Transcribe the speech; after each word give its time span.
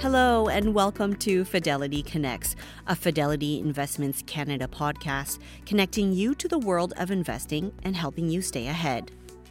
Hello, 0.00 0.46
and 0.46 0.74
welcome 0.74 1.16
to 1.16 1.44
Fidelity 1.44 2.04
Connects, 2.04 2.54
a 2.86 2.94
Fidelity 2.94 3.58
Investments 3.58 4.22
Canada 4.28 4.68
podcast 4.68 5.40
connecting 5.66 6.12
you 6.12 6.36
to 6.36 6.46
the 6.46 6.60
world 6.60 6.94
of 6.98 7.10
investing 7.10 7.72
and 7.82 7.96
helping 7.96 8.30
you 8.30 8.40
stay 8.40 8.68
ahead. 8.68 9.10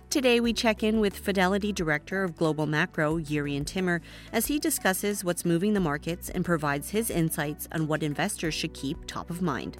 Today, 0.10 0.40
we 0.40 0.54
check 0.54 0.84
in 0.84 1.02
with 1.02 1.18
Fidelity 1.18 1.74
Director 1.74 2.24
of 2.24 2.38
Global 2.38 2.66
Macro, 2.66 3.20
Jurrien 3.20 3.66
Timmer, 3.66 4.02
as 4.32 4.46
he 4.48 4.58
discusses 4.58 5.22
what's 5.22 5.44
moving 5.44 5.74
the 5.74 5.82
markets 5.82 6.30
and 6.30 6.46
provides 6.46 6.92
his 6.92 7.10
insights 7.10 7.68
on 7.74 7.86
what 7.86 8.02
investors 8.02 8.54
should 8.54 8.74
keep 8.74 9.06
top 9.06 9.30
of 9.30 9.42
mind. 9.42 9.78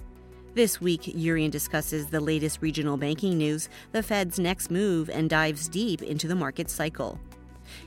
This 0.52 0.82
week, 0.82 1.02
Jurrien 1.02 1.50
discusses 1.50 2.08
the 2.08 2.20
latest 2.20 2.60
regional 2.60 2.98
banking 2.98 3.38
news, 3.38 3.70
the 3.92 4.02
Fed's 4.02 4.38
next 4.38 4.70
move, 4.70 5.08
and 5.08 5.30
dives 5.30 5.66
deep 5.66 6.02
into 6.02 6.28
the 6.28 6.34
market 6.34 6.68
cycle. 6.68 7.18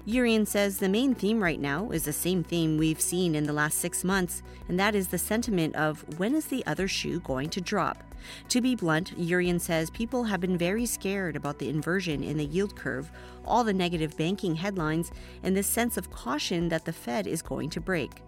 Jurrien 0.08 0.48
says 0.48 0.78
the 0.78 0.90
main 0.90 1.16
theme 1.16 1.42
right 1.42 1.60
now 1.60 1.92
is 1.92 2.06
the 2.06 2.14
same 2.14 2.44
theme 2.44 2.78
we've 2.78 3.02
seen 3.02 3.36
in 3.36 3.46
the 3.46 3.54
last 3.54 3.78
six 3.78 4.04
months, 4.04 4.44
and 4.68 4.80
that 4.80 4.96
is 4.96 5.08
the 5.10 5.18
sentiment 5.18 5.76
of 5.76 6.04
when 6.18 6.36
is 6.36 6.46
the 6.46 6.66
other 6.66 6.88
shoe 6.88 7.20
going 7.22 7.50
to 7.50 7.62
drop? 7.62 8.04
To 8.50 8.62
be 8.62 8.76
blunt, 8.76 9.18
Jurrien 9.18 9.60
says 9.60 9.90
people 9.90 10.26
have 10.26 10.42
been 10.42 10.58
very 10.58 10.86
scared 10.86 11.36
about 11.36 11.60
the 11.60 11.70
inversion 11.70 12.24
in 12.24 12.38
the 12.38 12.46
yield 12.46 12.76
curve, 12.76 13.12
all 13.46 13.64
the 13.64 13.74
negative 13.74 14.18
banking 14.18 14.56
headlines, 14.56 15.12
and 15.44 15.56
this 15.56 15.68
sense 15.68 15.98
of 15.98 16.12
caution 16.12 16.70
that 16.70 16.86
the 16.86 16.94
Fed 16.94 17.28
is 17.28 17.42
going 17.42 17.70
to 17.72 17.82
break. 17.82 18.22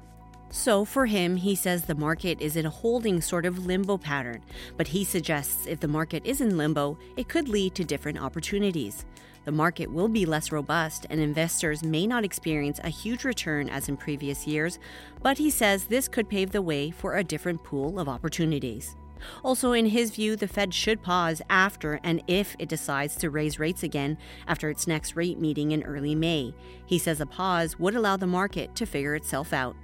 So, 0.49 0.85
for 0.85 1.07
him, 1.07 1.37
he 1.37 1.55
says 1.55 1.85
the 1.85 1.95
market 1.95 2.39
is 2.39 2.55
in 2.55 2.67
a 2.67 2.69
holding 2.69 3.21
sort 3.21 3.47
of 3.47 3.65
limbo 3.65 3.97
pattern, 3.97 4.43
but 4.77 4.87
he 4.87 5.03
suggests 5.03 5.65
if 5.65 5.79
the 5.79 5.87
market 5.87 6.23
is 6.25 6.41
in 6.41 6.57
limbo, 6.57 6.95
it 7.17 7.27
could 7.27 7.49
lead 7.49 7.73
to 7.73 7.83
different 7.83 8.21
opportunities. 8.21 9.03
The 9.45 9.51
market 9.51 9.91
will 9.91 10.07
be 10.07 10.25
less 10.25 10.51
robust 10.51 11.05
and 11.09 11.19
investors 11.19 11.83
may 11.83 12.07
not 12.07 12.23
experience 12.23 12.79
a 12.83 12.89
huge 12.89 13.25
return 13.25 13.69
as 13.69 13.89
in 13.89 13.97
previous 13.97 14.47
years, 14.47 14.79
but 15.21 15.37
he 15.37 15.49
says 15.49 15.85
this 15.85 16.07
could 16.07 16.29
pave 16.29 16.51
the 16.51 16.61
way 16.61 16.91
for 16.91 17.15
a 17.15 17.23
different 17.23 17.63
pool 17.63 17.99
of 17.99 18.07
opportunities. 18.07 18.95
Also, 19.43 19.71
in 19.71 19.85
his 19.85 20.11
view, 20.11 20.35
the 20.35 20.47
Fed 20.47 20.73
should 20.73 21.01
pause 21.01 21.41
after 21.49 21.99
and 22.03 22.21
if 22.27 22.55
it 22.59 22.69
decides 22.69 23.15
to 23.15 23.29
raise 23.29 23.59
rates 23.59 23.83
again 23.83 24.17
after 24.47 24.69
its 24.69 24.87
next 24.87 25.15
rate 25.15 25.39
meeting 25.39 25.71
in 25.71 25.83
early 25.83 26.15
May. 26.15 26.53
He 26.85 26.97
says 26.97 27.21
a 27.21 27.25
pause 27.25 27.79
would 27.79 27.95
allow 27.95 28.17
the 28.17 28.27
market 28.27 28.75
to 28.75 28.85
figure 28.85 29.15
itself 29.15 29.53
out. 29.53 29.75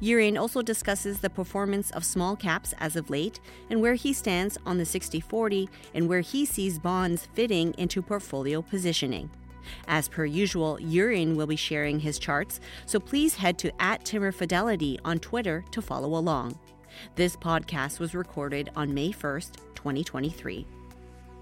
Jurrien 0.00 0.38
also 0.38 0.62
discusses 0.62 1.20
the 1.20 1.30
performance 1.30 1.90
of 1.90 2.04
small 2.04 2.36
caps 2.36 2.74
as 2.78 2.96
of 2.96 3.10
late 3.10 3.40
and 3.70 3.80
where 3.80 3.94
he 3.94 4.12
stands 4.12 4.58
on 4.66 4.78
the 4.78 4.84
60 4.84 5.20
40 5.20 5.68
and 5.94 6.08
where 6.08 6.20
he 6.20 6.44
sees 6.44 6.78
bonds 6.78 7.26
fitting 7.34 7.74
into 7.78 8.02
portfolio 8.02 8.62
positioning. 8.62 9.30
As 9.86 10.08
per 10.08 10.24
usual, 10.24 10.78
Jurrien 10.80 11.36
will 11.36 11.46
be 11.46 11.56
sharing 11.56 12.00
his 12.00 12.18
charts, 12.18 12.60
so 12.86 12.98
please 12.98 13.34
head 13.34 13.58
to 13.58 13.82
at 13.82 14.04
Timmer 14.04 14.32
Fidelity 14.32 14.98
on 15.04 15.18
Twitter 15.18 15.64
to 15.72 15.82
follow 15.82 16.18
along. 16.18 16.58
This 17.14 17.36
podcast 17.36 18.00
was 18.00 18.14
recorded 18.14 18.70
on 18.74 18.94
May 18.94 19.12
1st, 19.12 19.56
2023. 19.74 20.77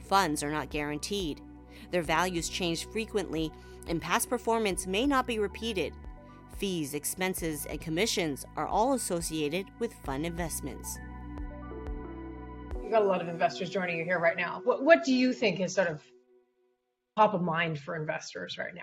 funds 0.00 0.42
are 0.42 0.50
not 0.50 0.70
guaranteed. 0.70 1.40
Their 1.90 2.02
values 2.02 2.48
change 2.48 2.86
frequently, 2.86 3.52
and 3.86 4.00
past 4.00 4.28
performance 4.28 4.86
may 4.86 5.06
not 5.06 5.26
be 5.26 5.38
repeated. 5.38 5.92
Fees, 6.58 6.94
expenses, 6.94 7.66
and 7.66 7.80
commissions 7.80 8.44
are 8.56 8.66
all 8.66 8.94
associated 8.94 9.66
with 9.78 9.94
fund 10.04 10.26
investments. 10.26 10.98
You've 12.82 12.90
got 12.90 13.02
a 13.02 13.06
lot 13.06 13.22
of 13.22 13.28
investors 13.28 13.70
joining 13.70 13.98
you 13.98 14.04
here 14.04 14.18
right 14.18 14.36
now. 14.36 14.60
What, 14.64 14.82
what 14.82 15.04
do 15.04 15.14
you 15.14 15.32
think 15.32 15.60
is 15.60 15.74
sort 15.74 15.88
of 15.88 16.02
top 17.16 17.34
of 17.34 17.42
mind 17.42 17.78
for 17.78 17.96
investors 17.96 18.58
right 18.58 18.74
now? 18.74 18.82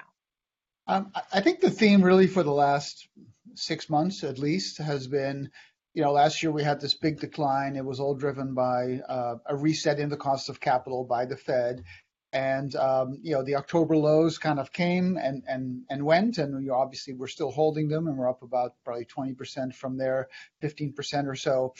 Um, 0.87 1.11
I 1.33 1.41
think 1.41 1.59
the 1.61 1.71
theme 1.71 2.01
really 2.01 2.27
for 2.27 2.43
the 2.43 2.51
last 2.51 3.07
six 3.55 3.89
months 3.89 4.23
at 4.23 4.37
least 4.37 4.77
has 4.77 5.07
been 5.07 5.49
you 5.95 6.01
know, 6.01 6.11
last 6.11 6.43
year 6.43 6.51
we 6.51 6.61
had 6.61 6.81
this 6.81 6.93
big 6.93 7.21
decline. 7.21 7.77
It 7.77 7.85
was 7.85 8.01
all 8.01 8.15
driven 8.15 8.53
by 8.53 8.99
uh, 9.07 9.37
a 9.45 9.55
reset 9.55 9.97
in 9.97 10.09
the 10.09 10.17
cost 10.17 10.49
of 10.49 10.59
capital 10.59 11.05
by 11.05 11.25
the 11.25 11.37
Fed. 11.37 11.85
And 12.33 12.75
um, 12.75 13.17
you 13.21 13.33
know 13.33 13.43
the 13.43 13.55
October 13.55 13.95
lows 13.95 14.37
kind 14.37 14.59
of 14.59 14.73
came 14.73 15.15
and 15.15 15.43
and 15.47 15.83
and 15.89 16.03
went, 16.03 16.37
and 16.37 16.61
you 16.65 16.73
obviously 16.73 17.13
we're 17.13 17.27
still 17.27 17.49
holding 17.49 17.87
them, 17.87 18.07
and 18.07 18.17
we're 18.17 18.29
up 18.29 18.43
about 18.43 18.73
probably 18.83 19.05
20% 19.05 19.73
from 19.73 19.97
there, 19.97 20.27
15% 20.61 21.27
or 21.27 21.35
so. 21.35 21.73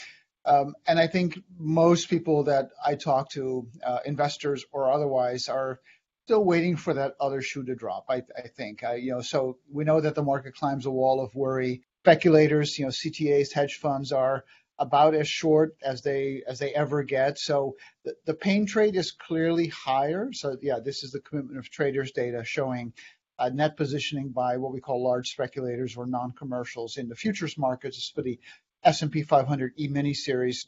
Um, 0.46 0.76
and 0.88 0.98
I 0.98 1.08
think 1.08 1.40
most 1.60 2.10
people 2.10 2.46
that 2.46 2.70
I 2.86 2.96
talk 2.96 3.32
to, 3.32 3.68
uh, 3.86 4.00
investors 4.06 4.64
or 4.72 4.90
otherwise, 4.90 5.50
are 5.50 5.82
still 6.24 6.46
waiting 6.46 6.78
for 6.78 6.94
that 6.94 7.16
other 7.20 7.42
shoe 7.42 7.66
to 7.66 7.76
drop. 7.76 8.06
I, 8.08 8.22
I 8.38 8.48
think, 8.56 8.84
I, 8.84 8.96
you 8.96 9.12
know, 9.12 9.22
so 9.22 9.58
we 9.70 9.84
know 9.84 10.00
that 10.00 10.16
the 10.16 10.24
market 10.24 10.56
climbs 10.56 10.86
a 10.86 10.92
wall 10.92 11.20
of 11.20 11.36
worry 11.36 11.82
speculators, 12.06 12.78
you 12.78 12.86
know, 12.86 12.92
CTAs, 12.92 13.52
hedge 13.52 13.78
funds 13.78 14.12
are 14.12 14.46
about 14.78 15.16
as 15.16 15.28
short 15.28 15.76
as 15.82 16.04
they 16.04 16.44
as 16.46 16.60
they 16.60 16.72
ever 16.72 17.02
get. 17.02 17.40
So 17.40 17.78
the, 18.04 18.14
the 18.26 18.36
pain 18.36 18.68
trade 18.68 18.96
is 18.96 19.12
clearly 19.12 19.70
higher. 19.70 20.30
So 20.32 20.56
yeah, 20.62 20.78
this 20.86 21.04
is 21.04 21.12
the 21.12 21.20
commitment 21.20 21.58
of 21.58 21.72
traders 21.72 22.12
data 22.12 22.44
showing 22.44 22.94
uh, 23.40 23.50
net 23.50 23.76
positioning 23.76 24.30
by 24.30 24.58
what 24.58 24.72
we 24.72 24.82
call 24.82 25.04
large 25.04 25.32
speculators 25.32 25.98
or 25.98 26.06
non-commercials 26.06 26.98
in 26.98 27.10
the 27.10 27.16
futures 27.16 27.58
markets 27.58 28.12
for 28.14 28.22
the 28.22 28.40
S&P 28.84 29.24
500 29.24 29.74
E-mini 29.80 30.14
series, 30.14 30.68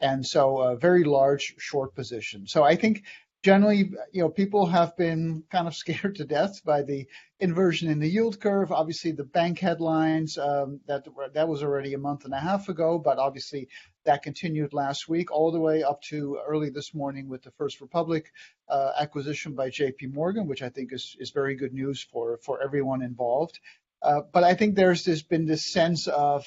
and 0.00 0.24
so 0.24 0.58
a 0.58 0.76
very 0.76 1.04
large 1.04 1.54
short 1.58 1.94
position. 1.94 2.46
So 2.46 2.64
I 2.64 2.76
think 2.76 3.04
generally, 3.48 3.90
you 4.12 4.20
know, 4.20 4.28
people 4.28 4.66
have 4.66 4.94
been 4.94 5.42
kind 5.50 5.66
of 5.66 5.74
scared 5.82 6.16
to 6.16 6.24
death 6.26 6.62
by 6.66 6.82
the 6.82 7.06
inversion 7.40 7.90
in 7.90 7.98
the 7.98 8.06
yield 8.06 8.38
curve. 8.38 8.70
Obviously, 8.72 9.12
the 9.12 9.24
bank 9.24 9.58
headlines 9.58 10.36
um, 10.36 10.80
that 10.86 11.06
that 11.32 11.48
was 11.48 11.62
already 11.62 11.94
a 11.94 11.98
month 11.98 12.26
and 12.26 12.34
a 12.34 12.38
half 12.38 12.68
ago, 12.68 12.98
but 12.98 13.18
obviously 13.18 13.68
that 14.04 14.22
continued 14.22 14.74
last 14.74 15.08
week 15.08 15.32
all 15.32 15.50
the 15.50 15.60
way 15.60 15.82
up 15.82 16.02
to 16.02 16.38
early 16.46 16.68
this 16.68 16.92
morning 16.92 17.26
with 17.26 17.42
the 17.42 17.50
First 17.52 17.80
Republic 17.80 18.30
uh, 18.68 18.90
acquisition 19.00 19.54
by 19.54 19.70
J.P. 19.70 20.08
Morgan, 20.08 20.46
which 20.46 20.60
I 20.60 20.68
think 20.68 20.92
is 20.92 21.16
is 21.18 21.30
very 21.30 21.54
good 21.56 21.72
news 21.72 22.02
for 22.02 22.36
for 22.44 22.62
everyone 22.62 23.00
involved. 23.00 23.60
Uh, 24.02 24.20
but 24.30 24.44
I 24.44 24.52
think 24.52 24.74
there's 24.74 25.04
this 25.06 25.22
been 25.22 25.46
this 25.46 25.64
sense 25.64 26.06
of 26.06 26.44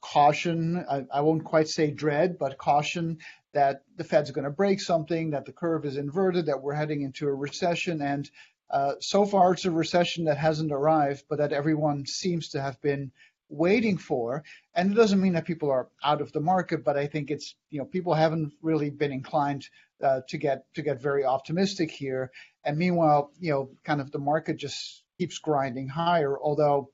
caution. 0.00 0.84
I, 0.90 1.04
I 1.12 1.20
won't 1.20 1.44
quite 1.44 1.68
say 1.68 1.92
dread, 1.92 2.38
but 2.38 2.58
caution 2.58 3.18
that 3.54 3.82
the 3.96 4.04
Fed's 4.04 4.30
going 4.30 4.44
to 4.44 4.50
break 4.50 4.80
something, 4.80 5.30
that 5.30 5.44
the 5.44 5.52
curve 5.52 5.84
is 5.84 5.96
inverted, 5.96 6.46
that 6.46 6.62
we're 6.62 6.74
heading 6.74 7.02
into 7.02 7.26
a 7.26 7.34
recession. 7.34 8.02
And 8.02 8.30
uh, 8.70 8.94
so 9.00 9.24
far, 9.24 9.52
it's 9.52 9.64
a 9.64 9.70
recession 9.70 10.24
that 10.24 10.38
hasn't 10.38 10.72
arrived, 10.72 11.24
but 11.28 11.38
that 11.38 11.52
everyone 11.52 12.06
seems 12.06 12.50
to 12.50 12.60
have 12.60 12.80
been 12.82 13.10
waiting 13.48 13.96
for. 13.96 14.44
And 14.74 14.92
it 14.92 14.94
doesn't 14.94 15.20
mean 15.20 15.32
that 15.32 15.46
people 15.46 15.70
are 15.70 15.88
out 16.04 16.20
of 16.20 16.32
the 16.32 16.40
market, 16.40 16.84
but 16.84 16.96
I 16.96 17.06
think 17.06 17.30
it's 17.30 17.54
you 17.70 17.78
know 17.78 17.86
people 17.86 18.14
haven't 18.14 18.52
really 18.62 18.90
been 18.90 19.12
inclined 19.12 19.66
uh, 20.02 20.20
to 20.28 20.38
get 20.38 20.64
to 20.74 20.82
get 20.82 21.00
very 21.00 21.24
optimistic 21.24 21.90
here. 21.90 22.30
And 22.64 22.76
meanwhile, 22.76 23.32
you 23.40 23.52
know, 23.52 23.70
kind 23.84 24.00
of 24.00 24.12
the 24.12 24.18
market 24.18 24.58
just 24.58 25.02
keeps 25.18 25.38
grinding 25.38 25.88
higher, 25.88 26.38
although 26.38 26.90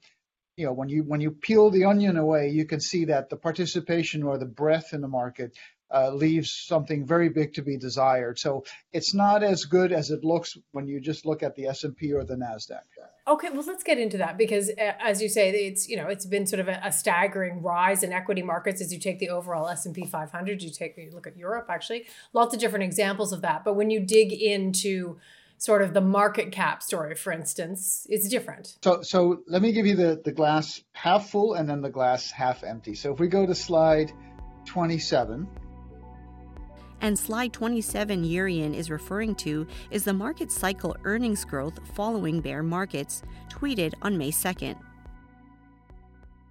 you 0.57 0.67
know 0.67 0.73
when 0.73 0.89
you 0.89 1.03
when 1.03 1.21
you 1.21 1.33
peel 1.33 1.71
the 1.71 1.85
onion 1.85 2.17
away 2.17 2.51
you 2.51 2.65
can 2.65 2.81
see 2.81 3.07
that 3.07 3.29
the 3.29 3.37
participation 3.37 4.23
or 4.23 4.39
the 4.39 4.47
breadth 4.47 4.93
in 4.93 5.01
the 5.01 5.09
market 5.09 5.57
uh, 5.95 6.11
leaves 6.11 6.51
something 6.51 7.07
very 7.07 7.29
big 7.29 7.55
to 7.55 7.63
be 7.63 7.77
desired. 7.77 8.39
So 8.39 8.65
it's 8.93 9.15
not 9.15 9.43
as 9.43 9.65
good 9.65 9.93
as 9.93 10.11
it 10.11 10.25
looks 10.25 10.59
when 10.73 10.89
you 10.89 11.01
just 11.01 11.25
look 11.25 11.43
at 11.43 11.55
the 11.55 11.67
S&P 11.67 12.13
or 12.13 12.25
the 12.25 12.35
Nasdaq. 12.35 12.81
Okay, 13.27 13.49
well 13.51 13.65
let's 13.67 13.83
get 13.83 13.99
into 13.99 14.19
that 14.19 14.37
because 14.37 14.69
uh, 14.69 14.93
as 15.01 15.23
you 15.23 15.31
say 15.31 15.49
it's 15.51 15.89
you 15.89 15.97
know 15.97 16.09
it's 16.09 16.27
been 16.27 16.47
sort 16.47 16.61
of 16.61 16.69
a, 16.69 16.79
a, 16.85 16.93
staggering 16.93 17.63
rise 17.63 18.03
in 18.03 18.13
equity 18.13 18.43
markets 18.43 18.83
as 18.83 18.93
you 18.93 18.99
take 18.99 19.19
the 19.19 19.31
overall 19.31 19.67
S&P 19.69 20.05
500, 20.05 20.63
you 20.63 20.71
take 20.71 20.99
you 20.99 21.11
look 21.11 21.27
at 21.27 21.35
Europe 21.35 21.67
actually, 21.71 22.05
lots 22.35 22.53
of 22.53 22.61
different 22.61 22.83
examples 22.83 23.33
of 23.33 23.41
that. 23.41 23.65
But 23.65 23.77
when 23.77 23.89
you 23.89 24.01
dig 24.01 24.31
into 24.31 25.17
sort 25.57 25.81
of 25.81 25.95
the 25.95 26.03
market 26.03 26.53
cap 26.53 26.83
story 26.83 27.15
for 27.15 27.33
instance, 27.33 28.07
it's 28.11 28.29
different. 28.29 28.77
So 28.83 29.01
so 29.01 29.43
let 29.47 29.63
me 29.63 29.73
give 29.73 29.87
you 29.87 29.97
the 29.97 30.21
the 30.23 30.33
glass 30.33 30.83
half 30.93 31.31
full 31.31 31.55
and 31.55 31.67
then 31.67 31.81
the 31.81 31.91
glass 31.91 32.31
half 32.31 32.63
empty. 32.63 32.95
So 32.95 33.15
if 33.15 33.21
we 33.21 33.29
go 33.29 33.47
to 33.47 33.55
slide 33.55 34.13
27, 34.67 35.49
and 37.05 37.19
slide 37.19 37.53
27 37.53 38.25
Jurrien 38.25 38.75
is 38.75 38.91
referring 38.91 39.35
to 39.35 39.67
is 39.91 40.05
the 40.05 40.13
market 40.15 40.51
cycle 40.51 40.97
earnings 41.05 41.45
growth 41.45 41.79
following 41.95 42.41
bear 42.41 42.63
markets, 42.63 43.23
tweeted 43.51 43.93
on 44.01 44.17
May 44.17 44.31
2nd. 44.31 44.75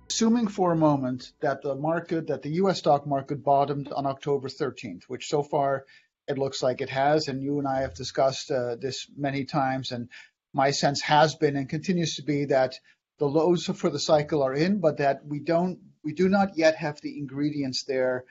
assuming 0.07 0.47
for 0.47 0.71
a 0.71 0.75
moment 0.75 1.31
that 1.39 1.63
the 1.63 1.73
market, 1.73 2.27
that 2.27 2.43
the 2.43 2.51
US 2.61 2.77
stock 2.77 3.07
market 3.07 3.43
bottomed 3.43 3.91
on 3.93 4.05
October 4.05 4.47
13th, 4.47 5.05
which 5.07 5.27
so 5.27 5.41
far 5.41 5.85
it 6.27 6.37
looks 6.37 6.61
like 6.61 6.81
it 6.81 6.89
has, 6.91 7.29
and 7.29 7.41
you 7.41 7.57
and 7.57 7.67
I 7.67 7.81
have 7.81 7.95
discussed 7.95 8.51
uh, 8.51 8.75
this 8.75 9.07
many 9.17 9.45
times, 9.45 9.91
and 9.91 10.07
my 10.53 10.69
sense 10.69 11.01
has 11.01 11.33
been 11.33 11.55
and 11.55 11.67
continues 11.67 12.17
to 12.17 12.21
be 12.21 12.45
that 12.45 12.79
the 13.17 13.25
lows 13.25 13.65
for 13.65 13.89
the 13.89 13.97
cycle 13.97 14.43
are 14.43 14.53
in, 14.53 14.79
but 14.79 14.97
that 14.97 15.25
we 15.25 15.39
don't, 15.39 15.79
we 16.03 16.13
do 16.13 16.29
not 16.29 16.55
yet 16.55 16.75
have 16.75 17.01
the 17.01 17.17
ingredients 17.17 17.85
there 17.85 18.25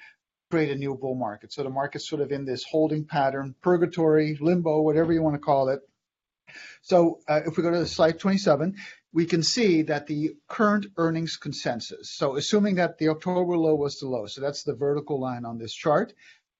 create 0.53 0.71
a 0.71 0.77
new 0.77 0.95
bull 0.95 1.15
market. 1.15 1.51
So 1.51 1.63
the 1.63 1.71
market's 1.71 2.07
sort 2.07 2.21
of 2.21 2.31
in 2.31 2.45
this 2.45 2.63
holding 2.63 3.07
pattern, 3.07 3.55
purgatory, 3.63 4.37
limbo, 4.39 4.83
whatever 4.83 5.11
you 5.11 5.23
want 5.23 5.35
to 5.35 5.39
call 5.41 5.71
it. 5.71 5.81
So 6.83 7.21
uh, 7.27 7.41
if 7.47 7.57
we 7.57 7.63
go 7.63 7.71
to 7.71 7.87
slide 7.87 8.19
27, 8.19 8.77
we 9.15 9.25
can 9.25 9.43
see 9.43 9.81
that 9.85 10.07
the 10.07 10.35
current 10.49 10.89
earnings 10.99 11.39
consensus, 11.39 12.11
so 12.11 12.37
assuming 12.37 12.75
that 12.75 12.99
the 12.99 13.09
October 13.09 13.57
low 13.57 13.75
was 13.75 13.99
the 13.99 14.07
low, 14.07 14.27
so 14.27 14.43
that's 14.43 14.63
the 14.63 14.75
vertical 14.75 15.19
line 15.19 15.47
on 15.47 15.57
this 15.57 15.73
chart, 15.73 16.13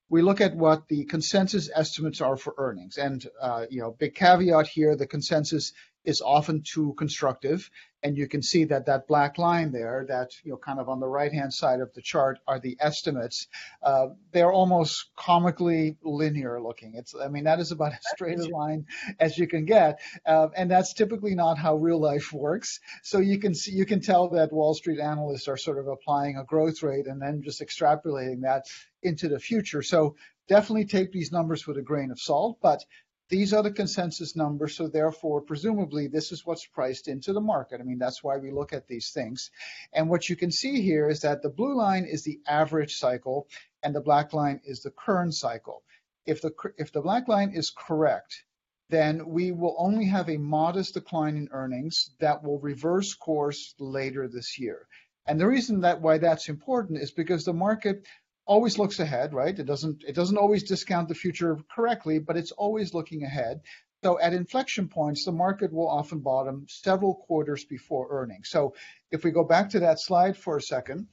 we 0.09 0.23
look 0.23 0.41
at 0.41 0.57
what 0.57 0.89
the 0.89 1.05
consensus 1.05 1.69
estimates 1.75 2.23
are 2.23 2.39
for 2.39 2.55
earnings. 2.57 2.97
And, 2.97 3.23
uh, 3.43 3.67
you 3.69 3.83
know, 3.83 3.91
big 3.91 4.15
caveat 4.15 4.69
here, 4.69 4.97
the 4.97 5.07
consensus 5.07 5.75
is 6.05 6.21
often 6.21 6.63
too 6.63 6.95
constructive. 6.97 7.71
And 8.05 8.17
you 8.17 8.27
can 8.27 8.43
see 8.43 8.65
that 8.65 8.87
that 8.87 9.07
black 9.07 9.39
line 9.39 9.71
there, 9.71 10.05
that, 10.09 10.33
you 10.43 10.51
know, 10.51 10.57
kind 10.57 10.81
of 10.81 10.89
on 10.89 10.99
the 10.99 11.07
right-hand 11.07 11.55
side 11.55 11.81
of 11.81 11.95
the 11.95 12.03
chart 12.03 12.41
are 12.49 12.59
the 12.59 12.77
estimates. 12.81 13.47
Uh, 13.81 14.09
they're 14.33 14.51
almost 14.51 15.11
comically 15.15 15.97
linear 16.03 16.61
looking. 16.61 16.95
It's, 16.97 17.15
I 17.15 17.29
mean, 17.29 17.45
that 17.45 17.61
is 17.61 17.71
about 17.71 17.93
as 17.93 18.01
straight 18.13 18.41
a 18.41 18.49
line 18.49 18.87
as 19.21 19.39
you 19.39 19.47
can 19.47 19.67
get. 19.67 20.01
Uh, 20.27 20.49
and 20.57 20.69
that's 20.69 20.95
typically 20.95 21.37
not 21.37 21.59
how 21.59 21.77
real 21.77 22.01
life 22.01 22.33
works. 22.33 22.81
So 23.05 23.19
you 23.19 23.39
can 23.39 23.55
see, 23.55 23.71
you 23.71 23.87
can 23.87 24.01
tell 24.01 24.31
that 24.31 24.53
Wall 24.53 24.75
Street 24.75 24.99
analysts 24.99 25.47
are 25.47 25.57
sort 25.57 25.79
of 25.79 25.87
applying 25.87 26.37
a 26.37 26.45
growth 26.45 26.83
rate 26.83 27.07
and 27.07 27.23
then 27.23 27.43
just 27.43 27.61
extrapolating 27.61 28.41
that 28.43 28.67
into 29.03 29.29
the 29.29 29.39
future. 29.39 29.83
So 29.83 30.17
definitely 30.49 30.87
take 30.87 31.13
these 31.13 31.31
numbers 31.31 31.69
with 31.69 31.77
a 31.79 31.83
grain 31.83 32.11
of 32.11 32.21
salt, 32.21 32.59
but 32.61 32.85
these 33.33 33.55
are 33.55 33.63
the 33.63 33.73
consensus 33.73 34.37
numbers, 34.37 34.77
so 34.77 34.89
therefore, 34.89 35.41
presumably, 35.41 36.07
this 36.07 36.33
is 36.33 36.45
what's 36.45 36.67
priced 36.67 37.09
into 37.09 37.33
the 37.33 37.41
market. 37.41 37.81
I 37.81 37.83
mean, 37.83 37.99
that's 37.99 38.23
why 38.23 38.37
we 38.37 38.51
look 38.51 38.75
at 38.75 38.87
these 38.87 39.09
things. 39.09 39.51
And 39.95 40.11
what 40.11 40.29
you 40.29 40.37
can 40.37 40.51
see 40.51 40.83
here 40.83 41.09
is 41.09 41.21
that 41.21 41.41
the 41.41 41.49
blue 41.49 41.75
line 41.75 42.05
is 42.05 42.25
the 42.25 42.41
average 42.47 42.97
cycle, 42.97 43.49
and 43.83 43.95
the 43.95 44.03
black 44.03 44.35
line 44.35 44.61
is 44.67 44.83
the 44.83 44.91
current 44.91 45.35
cycle. 45.35 45.83
If 46.27 46.43
the, 46.43 46.53
if 46.77 46.93
the 46.93 47.01
black 47.01 47.27
line 47.27 47.53
is 47.55 47.71
correct, 47.71 48.45
then 48.91 49.27
we 49.27 49.51
will 49.51 49.77
only 49.79 50.05
have 50.05 50.29
a 50.29 50.37
modest 50.37 50.93
decline 50.93 51.39
in 51.39 51.49
earnings 51.53 52.11
that 52.21 52.45
will 52.45 52.59
reverse 52.59 53.15
course 53.15 53.75
later 53.79 54.29
this 54.29 54.59
year. 54.59 54.87
And 55.27 55.41
the 55.41 55.47
reason 55.47 55.81
that 55.81 56.03
why 56.03 56.19
that's 56.19 56.51
important 56.51 57.01
is 57.01 57.13
because 57.13 57.47
the 57.47 57.55
market 57.55 58.05
always 58.47 58.79
looks 58.79 58.99
ahead, 58.99 59.33
right? 59.33 59.59
It 59.59 59.67
doesn't 59.67 60.05
it 60.07 60.15
doesn't 60.15 60.39
always 60.39 60.63
discount 60.65 61.09
the 61.09 61.15
future 61.15 61.59
correctly, 61.75 62.19
but 62.19 62.37
it's 62.37 62.53
always 62.53 62.95
looking 62.95 63.23
ahead. 63.23 63.61
So 64.03 64.19
at 64.19 64.33
inflection 64.33 64.89
points, 64.89 65.25
the 65.25 65.33
market 65.33 65.73
will 65.73 65.89
often 65.89 66.21
bottom 66.21 66.67
several 66.69 67.15
quarters 67.15 67.65
before 67.65 68.09
earnings. 68.11 68.49
So 68.51 68.75
if 69.13 69.23
we 69.23 69.31
go 69.31 69.45
back 69.45 69.71
to 69.71 69.81
that 69.81 70.01
slide 70.01 70.37
for 70.37 70.57
a 70.57 70.63
second, 70.63 71.07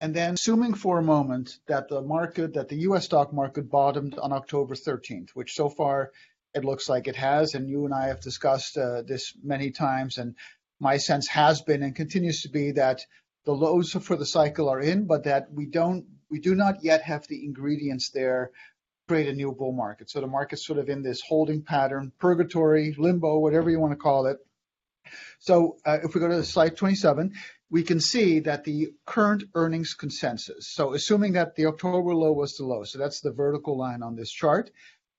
and 0.00 0.14
then 0.14 0.34
assuming 0.34 0.74
for 0.74 0.98
a 0.98 1.02
moment 1.02 1.58
that 1.68 1.88
the 1.88 2.00
market, 2.00 2.54
that 2.54 2.68
the 2.68 2.80
US 2.88 3.04
stock 3.04 3.32
market 3.32 3.70
bottomed 3.70 4.18
on 4.18 4.32
October 4.32 4.74
13th, 4.74 5.30
which 5.34 5.54
so 5.54 5.68
far 5.68 6.12
it 6.54 6.64
looks 6.64 6.88
like 6.88 7.08
it 7.08 7.16
has, 7.16 7.54
and 7.54 7.68
you 7.68 7.84
and 7.84 7.94
I 7.94 8.08
have 8.08 8.20
discussed 8.20 8.76
uh, 8.76 9.02
this 9.02 9.34
many 9.42 9.70
times, 9.70 10.18
and 10.18 10.34
my 10.80 10.96
sense 10.96 11.28
has 11.28 11.62
been 11.62 11.82
and 11.82 11.94
continues 11.94 12.42
to 12.42 12.48
be 12.48 12.72
that 12.72 13.06
the 13.44 13.52
lows 13.52 13.92
for 13.92 14.16
the 14.16 14.26
cycle 14.26 14.68
are 14.68 14.80
in, 14.80 15.06
but 15.06 15.24
that 15.24 15.52
we 15.52 15.66
don't 15.66 16.06
we 16.32 16.40
do 16.40 16.54
not 16.54 16.82
yet 16.82 17.02
have 17.02 17.28
the 17.28 17.44
ingredients 17.44 18.08
there 18.08 18.46
to 18.46 19.14
create 19.14 19.28
a 19.28 19.34
new 19.34 19.52
bull 19.52 19.72
market. 19.72 20.08
So 20.10 20.22
the 20.22 20.26
market's 20.26 20.66
sort 20.66 20.78
of 20.78 20.88
in 20.88 21.02
this 21.02 21.20
holding 21.20 21.62
pattern, 21.62 22.10
purgatory, 22.18 22.94
limbo, 22.98 23.38
whatever 23.38 23.68
you 23.68 23.78
want 23.78 23.92
to 23.92 23.98
call 23.98 24.24
it. 24.26 24.38
So 25.40 25.76
uh, 25.84 25.98
if 26.02 26.14
we 26.14 26.20
go 26.20 26.28
to 26.28 26.42
slide 26.42 26.78
27, 26.78 27.34
we 27.70 27.82
can 27.82 28.00
see 28.00 28.40
that 28.40 28.64
the 28.64 28.94
current 29.04 29.44
earnings 29.54 29.92
consensus, 29.92 30.68
so 30.68 30.94
assuming 30.94 31.34
that 31.34 31.54
the 31.54 31.66
October 31.66 32.14
low 32.14 32.32
was 32.32 32.56
the 32.56 32.64
low, 32.64 32.84
so 32.84 32.98
that's 32.98 33.20
the 33.20 33.32
vertical 33.32 33.76
line 33.76 34.02
on 34.02 34.16
this 34.16 34.30
chart, 34.30 34.70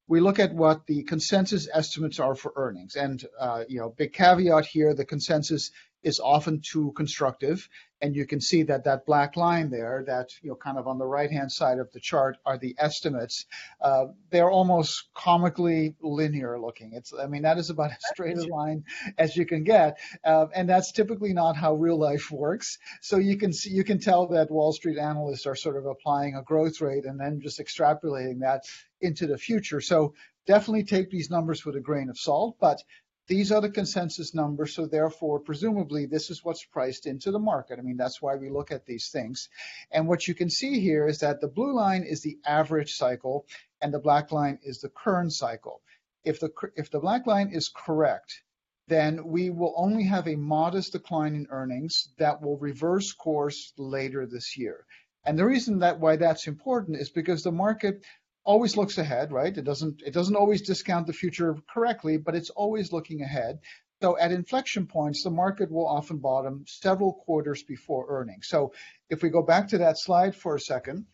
we 0.08 0.20
look 0.20 0.40
at 0.40 0.54
what 0.54 0.88
the 0.88 1.04
consensus 1.04 1.68
estimates 1.72 2.20
are 2.20 2.36
for 2.36 2.54
earnings. 2.56 2.96
And, 2.96 3.24
uh, 3.40 3.66
you 3.68 3.80
know, 3.80 3.90
big 3.90 4.14
caveat 4.14 4.66
here, 4.66 4.94
the 4.96 5.06
consensus 5.06 5.70
is 6.04 6.20
often 6.20 6.62
too 6.62 6.92
constructive. 6.96 7.68
And 8.02 8.16
you 8.16 8.26
can 8.26 8.42
see 8.42 8.64
that 8.64 8.84
that 8.84 9.06
black 9.06 9.38
line 9.38 9.70
there, 9.70 10.04
that, 10.08 10.32
you 10.42 10.50
know, 10.50 10.56
kind 10.58 10.78
of 10.78 10.88
on 10.88 10.98
the 10.98 11.06
right-hand 11.06 11.50
side 11.50 11.80
of 11.80 11.90
the 11.94 12.02
chart 12.02 12.36
are 12.46 12.58
the 12.58 12.76
estimates. 12.78 13.46
Uh, 13.80 14.08
they're 14.30 14.52
almost 14.52 15.08
comically 15.16 15.96
linear 16.02 16.60
looking. 16.60 16.92
It's, 16.94 17.14
I 17.18 17.28
mean, 17.28 17.44
that 17.44 17.58
is 17.58 17.70
about 17.70 17.92
as 17.92 18.04
straight 18.12 18.38
a 18.38 18.46
line 18.48 18.84
as 19.18 19.38
you 19.38 19.46
can 19.46 19.64
get. 19.64 20.00
Uh, 20.26 20.48
and 20.54 20.68
that's 20.68 20.92
typically 20.92 21.32
not 21.32 21.56
how 21.56 21.76
real 21.76 21.98
life 21.98 22.30
works. 22.30 22.78
So 23.02 23.18
you 23.18 23.38
can 23.38 23.54
see, 23.54 23.70
you 23.70 23.86
can 23.86 24.00
tell 24.00 24.28
that 24.28 24.52
Wall 24.52 24.74
Street 24.74 24.98
analysts 24.98 25.46
are 25.46 25.56
sort 25.56 25.78
of 25.78 25.86
applying 25.86 26.36
a 26.36 26.44
growth 26.44 26.82
rate 26.82 27.06
and 27.06 27.18
then 27.18 27.40
just 27.40 27.60
extrapolating 27.60 28.42
that 28.42 28.64
into 29.00 29.28
the 29.28 29.38
future. 29.38 29.80
So 29.80 30.14
definitely 30.46 30.84
take 30.84 31.10
these 31.10 31.30
numbers 31.30 31.66
with 31.66 31.78
a 31.78 31.80
grain 31.80 32.10
of 32.10 32.18
salt, 32.18 32.58
but 32.60 32.84
these 33.28 33.52
are 33.52 33.62
the 33.62 33.70
consensus 33.70 34.36
numbers, 34.36 34.76
so 34.76 34.86
therefore, 34.86 35.40
presumably, 35.40 36.06
this 36.06 36.30
is 36.30 36.44
what's 36.44 36.66
priced 36.66 37.06
into 37.06 37.32
the 37.32 37.40
market. 37.40 37.80
I 37.80 37.82
mean, 37.82 37.98
that's 37.98 38.22
why 38.22 38.36
we 38.36 38.50
look 38.50 38.72
at 38.72 38.86
these 38.86 39.10
things. 39.10 39.50
And 39.92 40.08
what 40.08 40.28
you 40.28 40.34
can 40.34 40.50
see 40.50 40.82
here 40.82 41.08
is 41.08 41.20
that 41.20 41.40
the 41.40 41.48
blue 41.48 41.74
line 41.74 42.04
is 42.04 42.22
the 42.22 42.38
average 42.46 42.96
cycle, 42.96 43.46
and 43.82 43.94
the 43.94 44.00
black 44.00 44.32
line 44.32 44.60
is 44.64 44.82
the 44.82 44.90
current 44.90 45.32
cycle. 45.32 45.82
If 46.26 46.40
the, 46.40 46.52
if 46.76 46.92
the 46.92 47.00
black 47.00 47.26
line 47.26 47.50
is 47.54 47.70
correct, 47.70 48.44
then 48.88 49.26
we 49.26 49.50
will 49.50 49.74
only 49.78 50.04
have 50.04 50.28
a 50.28 50.36
modest 50.36 50.92
decline 50.92 51.36
in 51.36 51.48
earnings 51.50 52.10
that 52.18 52.42
will 52.42 52.58
reverse 52.58 53.14
course 53.14 53.72
later 53.78 54.26
this 54.26 54.58
year. 54.58 54.86
And 55.26 55.40
the 55.40 55.46
reason 55.46 55.80
that 55.80 56.02
why 56.02 56.18
that's 56.18 56.48
important 56.48 56.98
is 56.98 57.10
because 57.10 57.44
the 57.44 57.52
market 57.52 58.04
always 58.44 58.76
looks 58.78 58.98
ahead, 58.98 59.32
right? 59.32 59.58
It 59.58 59.64
doesn't 59.64 60.02
it 60.06 60.14
doesn't 60.14 60.36
always 60.36 60.62
discount 60.62 61.08
the 61.08 61.14
future 61.14 61.56
correctly, 61.74 62.18
but 62.18 62.36
it's 62.36 62.50
always 62.50 62.92
looking 62.92 63.22
ahead. 63.22 63.60
So 64.02 64.18
at 64.18 64.32
inflection 64.34 64.86
points, 64.86 65.24
the 65.24 65.30
market 65.30 65.72
will 65.72 65.88
often 65.88 66.18
bottom 66.18 66.66
several 66.68 67.14
quarters 67.14 67.64
before 67.64 68.06
earnings. 68.10 68.48
So 68.50 68.74
if 69.10 69.24
we 69.24 69.30
go 69.30 69.42
back 69.42 69.70
to 69.70 69.78
that 69.78 69.98
slide 69.98 70.36
for 70.36 70.56
a 70.56 70.60
second, 70.60 71.06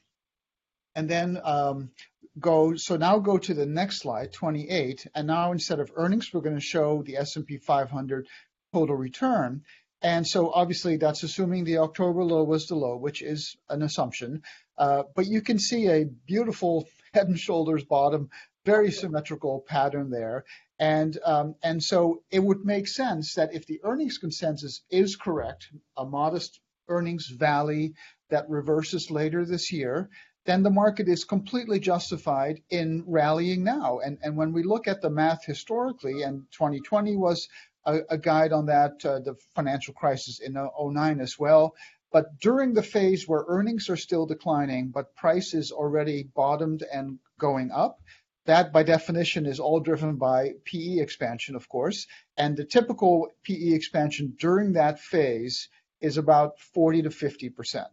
and 0.95 1.07
then 1.07 1.39
um, 1.43 1.91
go, 2.39 2.75
so 2.75 2.97
now 2.97 3.19
go 3.19 3.37
to 3.37 3.53
the 3.53 3.67
next 3.67 3.99
slide, 3.99 4.33
28, 4.33 5.05
and 5.13 5.27
now 5.27 5.51
instead 5.51 5.79
of 5.79 5.91
earnings, 5.95 6.33
we're 6.33 6.41
going 6.41 6.55
to 6.55 6.61
show 6.61 7.03
the 7.03 7.17
S&P 7.17 7.57
500 7.57 8.27
total 8.73 8.95
return. 8.95 9.61
And 10.01 10.25
so 10.25 10.49
obviously 10.51 10.97
that's 10.97 11.23
assuming 11.23 11.65
the 11.65 11.79
October 11.79 12.23
low 12.23 12.43
was 12.43 12.67
the 12.67 12.75
low, 12.75 12.97
which 12.97 13.21
is 13.21 13.55
an 13.69 13.81
assumption. 13.81 14.43
Uh, 14.77 15.03
but 15.15 15.27
you 15.27 15.41
can 15.41 15.59
see 15.59 15.87
a 15.87 16.05
beautiful 16.05 16.87
head 17.13 17.27
and 17.27 17.39
shoulders 17.39 17.83
bottom, 17.83 18.29
very 18.65 18.91
symmetrical 18.91 19.63
pattern 19.67 20.09
there. 20.09 20.45
And, 20.79 21.17
um, 21.25 21.55
and 21.63 21.83
so 21.83 22.23
it 22.31 22.39
would 22.39 22.65
make 22.65 22.87
sense 22.87 23.33
that 23.35 23.53
if 23.53 23.65
the 23.65 23.81
earnings 23.83 24.17
consensus 24.17 24.81
is 24.89 25.15
correct, 25.15 25.67
a 25.97 26.05
modest 26.05 26.59
earnings 26.87 27.27
valley 27.27 27.93
that 28.29 28.49
reverses 28.49 29.11
later 29.11 29.45
this 29.45 29.71
year, 29.71 30.09
then 30.45 30.63
the 30.63 30.69
market 30.69 31.07
is 31.07 31.25
completely 31.25 31.79
justified 31.79 32.61
in 32.69 33.03
rallying 33.05 33.63
now. 33.63 33.99
And, 33.99 34.17
and 34.23 34.37
when 34.37 34.53
we 34.53 34.63
look 34.63 34.87
at 34.87 35.01
the 35.01 35.09
math 35.09 35.45
historically, 35.45 36.23
and 36.23 36.43
2020 36.51 37.17
was 37.17 37.47
a, 37.85 37.99
a 38.09 38.17
guide 38.17 38.53
on 38.53 38.65
that, 38.67 39.03
uh, 39.05 39.19
the 39.19 39.35
financial 39.55 39.93
crisis 39.93 40.39
in 40.39 40.53
09 40.53 41.19
as 41.19 41.37
well, 41.37 41.75
but 42.11 42.39
during 42.39 42.73
the 42.73 42.83
phase 42.83 43.27
where 43.27 43.45
earnings 43.47 43.89
are 43.89 43.97
still 43.97 44.25
declining, 44.25 44.89
but 44.89 45.15
prices 45.15 45.71
already 45.71 46.23
bottomed 46.23 46.83
and 46.83 47.19
going 47.39 47.71
up, 47.71 47.99
that 48.45 48.73
by 48.73 48.81
definition 48.81 49.45
is 49.45 49.59
all 49.59 49.79
driven 49.79 50.15
by 50.15 50.53
PE 50.65 50.97
expansion, 50.99 51.55
of 51.55 51.69
course. 51.69 52.07
And 52.35 52.57
the 52.57 52.65
typical 52.65 53.27
PE 53.43 53.73
expansion 53.73 54.35
during 54.39 54.73
that 54.73 54.99
phase 54.99 55.69
is 56.01 56.17
about 56.17 56.59
40 56.73 57.03
to 57.03 57.09
50%. 57.09 57.85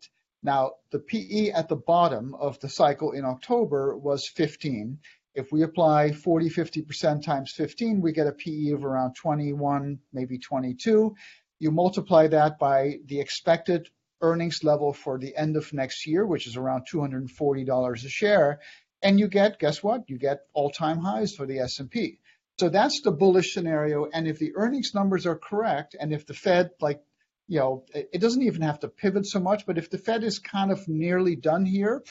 Now, 0.42 0.73
the 0.92 0.99
PE 0.99 1.50
at 1.50 1.68
the 1.68 1.76
bottom 1.76 2.35
of 2.35 2.58
the 2.61 2.68
cycle 2.68 3.12
in 3.12 3.25
October 3.25 3.96
was 3.99 4.28
15. 4.28 4.99
If 5.35 5.52
we 5.52 5.62
apply 5.62 6.12
40, 6.12 6.49
50% 6.49 7.23
times 7.23 7.52
15, 7.52 8.00
we 8.00 8.12
get 8.12 8.26
a 8.26 8.32
PE 8.32 8.70
of 8.70 8.85
around 8.85 9.14
21, 9.16 9.99
maybe 10.12 10.38
22. 10.38 11.14
You 11.58 11.70
multiply 11.70 12.28
that 12.28 12.58
by 12.58 13.00
the 13.06 13.20
expected 13.20 13.90
earnings 14.20 14.64
level 14.64 14.92
for 14.92 15.18
the 15.18 15.37
end 15.37 15.56
of 15.56 15.73
next 15.73 16.06
year, 16.06 16.26
which 16.26 16.46
is 16.46 16.56
around 16.56 16.87
$240 16.92 18.04
a 18.04 18.08
share, 18.08 18.61
and 19.02 19.20
you 19.20 19.28
get, 19.28 19.58
guess 19.58 19.82
what? 19.82 20.08
You 20.08 20.18
get 20.18 20.40
all-time 20.54 20.99
highs 20.99 21.35
for 21.35 21.46
the 21.46 21.61
S&P. 21.61 22.18
So 22.58 22.70
that's 22.70 23.02
the 23.02 23.12
bullish 23.12 23.52
scenario. 23.52 24.06
And 24.06 24.26
if 24.26 24.38
the 24.38 24.56
earnings 24.56 24.94
numbers 24.94 25.26
are 25.26 25.37
correct, 25.37 25.94
and 25.99 26.12
if 26.12 26.26
the 26.26 26.35
Fed, 26.35 26.70
like 26.80 27.02
you 27.49 27.61
know, 27.61 27.85
it 27.94 28.20
doesn't 28.20 28.42
even 28.42 28.62
have 28.62 28.80
to 28.80 28.88
pivot 28.88 29.26
so 29.26 29.38
much, 29.38 29.66
but 29.66 29.78
if 29.78 29.88
the 29.88 29.99
Fed 29.99 30.25
is 30.25 30.38
kind 30.38 30.73
of 30.73 30.88
nearly 30.88 31.37
done 31.37 31.64
here, 31.64 32.02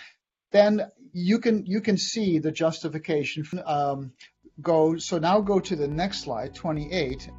then 0.51 0.89
you 1.11 1.39
can 1.39 1.65
you 1.65 1.81
can 1.81 1.97
see 1.97 2.39
the 2.39 2.51
justification 2.51 3.45
um, 3.65 4.13
go. 4.61 4.97
So 4.97 5.17
now 5.17 5.41
go 5.41 5.59
to 5.59 5.75
the 5.75 5.87
next 5.87 6.19
slide, 6.19 6.55
28. 6.55 7.29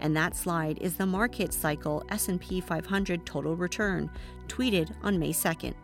And 0.00 0.16
that 0.16 0.34
slide 0.34 0.78
is 0.80 0.96
the 0.96 1.06
market 1.06 1.52
cycle 1.52 2.04
S&P 2.10 2.60
500 2.60 3.26
total 3.26 3.56
return, 3.56 4.10
tweeted 4.46 4.94
on 5.02 5.18
May 5.18 5.32
2nd. 5.32 5.74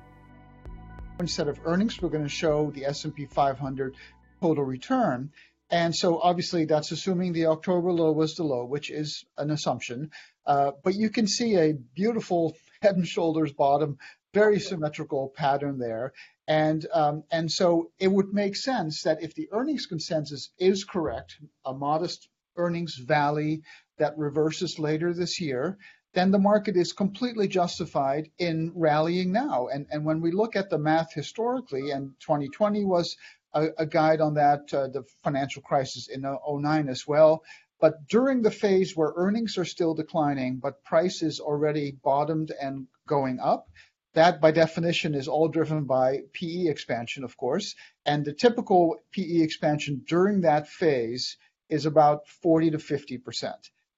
Instead 1.21 1.49
of 1.49 1.61
earnings, 1.65 2.03
we're 2.03 2.09
going 2.09 2.25
to 2.25 2.29
show 2.29 2.71
the 2.73 2.85
S&P 2.87 3.27
500 3.27 3.95
total 4.41 4.65
return. 4.65 5.31
And 5.71 5.95
so 5.95 6.21
obviously 6.21 6.67
that's 6.67 6.93
assuming 6.93 7.33
the 7.33 7.47
October 7.47 7.91
low 7.93 8.13
was 8.13 8.37
the 8.37 8.45
low, 8.45 8.65
which 8.65 8.91
is 8.91 9.25
an 9.39 9.51
assumption. 9.51 10.11
Uh, 10.47 10.73
but 10.83 10.95
you 10.95 11.11
can 11.11 11.27
see 11.27 11.57
a 11.57 11.73
beautiful 11.73 12.57
head 12.83 12.97
and 12.97 13.07
shoulders 13.07 13.53
bottom, 13.53 13.99
very 14.33 14.61
symmetrical 14.61 15.33
pattern 15.35 15.79
there. 15.79 16.13
And 16.47 16.87
um, 16.93 17.25
and 17.31 17.51
so 17.51 17.91
it 17.99 18.09
would 18.09 18.35
make 18.35 18.55
sense 18.57 19.03
that 19.03 19.23
if 19.23 19.35
the 19.35 19.49
earnings 19.51 19.87
consensus 19.87 20.51
is 20.59 20.85
correct, 20.85 21.39
a 21.65 21.73
modest 21.73 22.29
earnings 22.57 22.97
valley 22.97 23.63
that 23.99 24.19
reverses 24.19 24.79
later 24.79 25.13
this 25.13 25.41
year, 25.41 25.79
then 26.15 26.31
the 26.31 26.39
market 26.39 26.77
is 26.77 26.93
completely 26.93 27.49
justified 27.49 28.31
in 28.39 28.73
rallying 28.75 29.33
now. 29.33 29.67
And 29.67 29.87
and 29.91 30.05
when 30.05 30.21
we 30.21 30.31
look 30.31 30.57
at 30.57 30.71
the 30.71 30.79
math 30.79 31.13
historically, 31.13 31.91
and 31.91 32.15
2020 32.21 32.85
was 32.85 33.17
a, 33.53 33.69
a 33.79 33.87
guide 33.87 34.21
on 34.21 34.35
that, 34.35 34.73
uh, 34.73 34.89
the 34.89 35.05
financial 35.23 35.63
crisis 35.63 36.09
in 36.09 36.23
09 36.23 36.89
as 36.89 37.07
well. 37.07 37.43
But 37.81 38.07
during 38.07 38.43
the 38.43 38.51
phase 38.51 38.97
where 38.97 39.13
earnings 39.17 39.59
are 39.59 39.65
still 39.65 39.95
declining, 39.95 40.59
but 40.59 40.85
price 40.85 41.23
is 41.23 41.41
already 41.41 41.93
bottomed 41.93 42.53
and 42.53 42.87
going 43.07 43.41
up, 43.41 43.69
that 44.15 44.41
by 44.41 44.53
definition 44.53 45.15
is 45.15 45.29
all 45.29 45.49
driven 45.49 45.85
by 45.85 46.21
PE 46.33 46.67
expansion, 46.67 47.25
of 47.25 47.37
course. 47.37 47.75
And 48.07 48.25
the 48.25 48.33
typical 48.33 49.03
PE 49.13 49.43
expansion 49.43 50.03
during 50.07 50.43
that 50.43 50.69
phase 50.69 51.37
is 51.69 51.85
about 51.85 52.29
40 52.29 52.71
to 52.71 52.79
50%. 52.79 53.53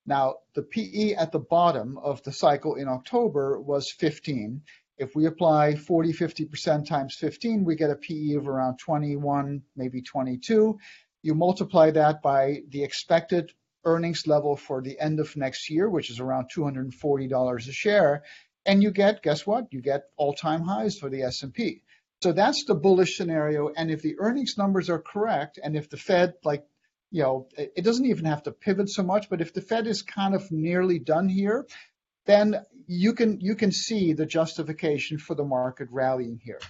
Now, 0.06 0.36
the 0.54 0.62
PE 0.62 1.14
at 1.14 1.32
the 1.32 1.40
bottom 1.40 1.98
of 1.98 2.22
the 2.22 2.32
cycle 2.32 2.76
in 2.76 2.88
October 2.88 3.60
was 3.60 3.90
15. 3.90 4.62
If 4.98 5.14
we 5.14 5.26
apply 5.26 5.74
40, 5.74 6.12
50% 6.12 6.86
times 6.86 7.16
15, 7.16 7.64
we 7.64 7.74
get 7.76 7.90
a 7.90 7.96
PE 7.96 8.34
of 8.34 8.48
around 8.48 8.78
21, 8.78 9.62
maybe 9.74 10.02
22. 10.02 10.78
You 11.22 11.34
multiply 11.34 11.90
that 11.90 12.22
by 12.22 12.62
the 12.68 12.84
expected 12.84 13.52
earnings 13.84 14.26
level 14.26 14.56
for 14.56 14.80
the 14.80 14.98
end 14.98 15.20
of 15.20 15.36
next 15.36 15.70
year, 15.70 15.90
which 15.90 16.10
is 16.10 16.20
around 16.20 16.50
$240 16.54 17.56
a 17.56 17.72
share, 17.72 18.22
and 18.64 18.82
you 18.82 18.90
get 18.90 19.22
guess 19.22 19.46
what? 19.46 19.72
You 19.72 19.80
get 19.80 20.04
all-time 20.16 20.62
highs 20.62 20.98
for 20.98 21.10
the 21.10 21.22
S&P. 21.22 21.82
So 22.22 22.32
that's 22.32 22.64
the 22.64 22.74
bullish 22.74 23.16
scenario. 23.16 23.68
And 23.68 23.90
if 23.90 24.02
the 24.02 24.16
earnings 24.18 24.56
numbers 24.56 24.88
are 24.88 25.00
correct, 25.00 25.58
and 25.62 25.76
if 25.76 25.90
the 25.90 25.96
Fed, 25.96 26.34
like, 26.44 26.64
you 27.16 27.22
know, 27.22 27.48
it 27.56 27.82
doesn't 27.82 28.04
even 28.04 28.26
have 28.26 28.42
to 28.42 28.52
pivot 28.52 28.90
so 28.90 29.02
much, 29.02 29.30
but 29.30 29.40
if 29.40 29.54
the 29.54 29.62
Fed 29.62 29.86
is 29.86 30.02
kind 30.02 30.34
of 30.34 30.52
nearly 30.52 30.98
done 30.98 31.30
here, 31.30 31.66
then 32.26 32.60
you 32.86 33.14
can 33.14 33.40
you 33.40 33.54
can 33.54 33.72
see 33.72 34.12
the 34.12 34.26
justification 34.26 35.16
for 35.16 35.34
the 35.34 35.42
market 35.42 35.88
rallying 35.90 36.38
here. 36.44 36.60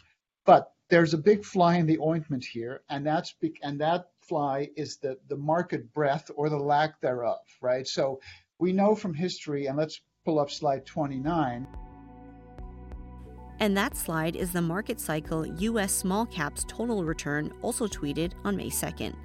But 0.45 0.71
there's 0.89 1.15
a 1.15 1.19
big 1.19 1.45
fly 1.45 1.79
in 1.79 1.87
the 1.87 1.99
ointment 1.99 2.45
here, 2.45 2.83
and 2.89 3.05
that's 3.05 3.35
and 3.61 3.81
that 3.81 4.11
fly 4.21 4.71
is 4.77 4.99
the, 4.99 5.19
the 5.27 5.37
market 5.37 5.93
breadth 5.93 6.31
or 6.37 6.49
the 6.49 6.61
lack 6.61 7.01
thereof, 7.01 7.41
right? 7.61 7.85
So 7.85 8.21
we 8.61 8.73
know 8.73 8.95
from 8.95 9.15
history, 9.15 9.67
and 9.67 9.77
let's 9.77 10.01
pull 10.25 10.39
up 10.39 10.53
slide 10.53 10.87
29. 10.87 11.67
And 13.59 13.77
that 13.77 13.97
slide 13.97 14.37
is 14.37 14.53
the 14.53 14.63
market 14.63 15.01
cycle 15.01 15.45
US 15.45 15.93
small 15.93 16.25
caps 16.25 16.65
total 16.69 17.05
return, 17.05 17.53
also 17.63 17.89
tweeted 17.89 18.31
on 18.45 18.57
May 18.57 18.71
2nd. 18.71 19.17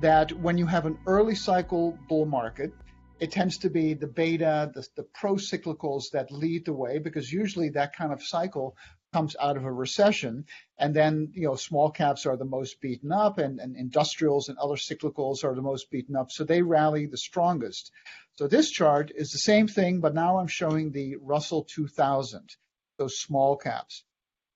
That 0.00 0.32
when 0.32 0.58
you 0.58 0.66
have 0.66 0.86
an 0.86 0.98
early 1.06 1.34
cycle 1.34 1.98
bull 2.08 2.26
market, 2.26 2.72
it 3.20 3.32
tends 3.32 3.58
to 3.58 3.70
be 3.70 3.94
the 3.94 4.06
beta, 4.06 4.70
the, 4.72 4.86
the 4.94 5.02
pro 5.02 5.34
cyclicals 5.34 6.10
that 6.12 6.30
lead 6.30 6.64
the 6.64 6.72
way 6.72 6.98
because 6.98 7.32
usually 7.32 7.70
that 7.70 7.96
kind 7.96 8.12
of 8.12 8.22
cycle 8.22 8.76
comes 9.12 9.34
out 9.40 9.56
of 9.56 9.64
a 9.64 9.72
recession. 9.72 10.44
And 10.78 10.94
then, 10.94 11.32
you 11.32 11.48
know, 11.48 11.56
small 11.56 11.90
caps 11.90 12.26
are 12.26 12.36
the 12.36 12.44
most 12.44 12.80
beaten 12.80 13.10
up 13.10 13.38
and, 13.38 13.58
and 13.58 13.76
industrials 13.76 14.48
and 14.48 14.58
other 14.58 14.76
cyclicals 14.76 15.42
are 15.42 15.54
the 15.54 15.62
most 15.62 15.90
beaten 15.90 16.14
up. 16.14 16.30
So 16.30 16.44
they 16.44 16.62
rally 16.62 17.06
the 17.06 17.16
strongest. 17.16 17.90
So 18.36 18.46
this 18.46 18.70
chart 18.70 19.10
is 19.14 19.32
the 19.32 19.38
same 19.38 19.66
thing, 19.66 20.00
but 20.00 20.14
now 20.14 20.38
I'm 20.38 20.46
showing 20.46 20.92
the 20.92 21.16
Russell 21.16 21.64
2000, 21.64 22.56
those 22.98 23.18
small 23.18 23.56
caps. 23.56 24.04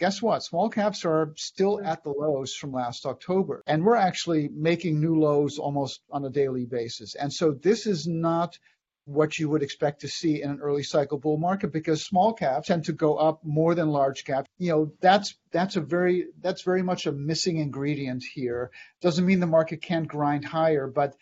Guess 0.02 0.20
what? 0.20 0.42
Small 0.42 0.68
caps 0.68 1.04
are 1.04 1.32
still 1.36 1.80
at 1.80 2.02
the 2.02 2.10
lows 2.10 2.56
from 2.56 2.72
last 2.72 3.06
October. 3.06 3.62
And 3.68 3.84
we're 3.84 3.94
actually 3.94 4.48
making 4.48 4.98
new 4.98 5.20
lows 5.20 5.58
almost 5.58 6.00
on 6.10 6.24
a 6.24 6.28
daily 6.28 6.66
basis. 6.66 7.14
And 7.14 7.32
so 7.32 7.52
this 7.52 7.86
is 7.86 8.04
not 8.04 8.58
what 9.04 9.38
you 9.38 9.48
would 9.48 9.62
expect 9.62 10.00
to 10.00 10.08
see 10.08 10.42
in 10.42 10.50
an 10.50 10.58
early 10.60 10.82
cycle 10.82 11.20
bull 11.20 11.36
market 11.36 11.72
because 11.72 12.04
small 12.04 12.32
caps 12.32 12.66
tend 12.66 12.86
to 12.86 12.92
go 12.92 13.14
up 13.14 13.44
more 13.44 13.76
than 13.76 13.90
large 13.90 14.24
caps. 14.24 14.48
You 14.58 14.72
know, 14.72 14.92
that's 15.00 15.36
that's 15.52 15.76
a 15.76 15.80
very 15.80 16.26
that's 16.40 16.62
very 16.62 16.82
much 16.82 17.06
a 17.06 17.12
missing 17.12 17.58
ingredient 17.58 18.24
here. 18.24 18.72
Doesn't 19.02 19.24
mean 19.24 19.38
the 19.38 19.46
market 19.46 19.82
can't 19.82 20.08
grind 20.08 20.44
higher, 20.44 20.88
but 20.88 21.14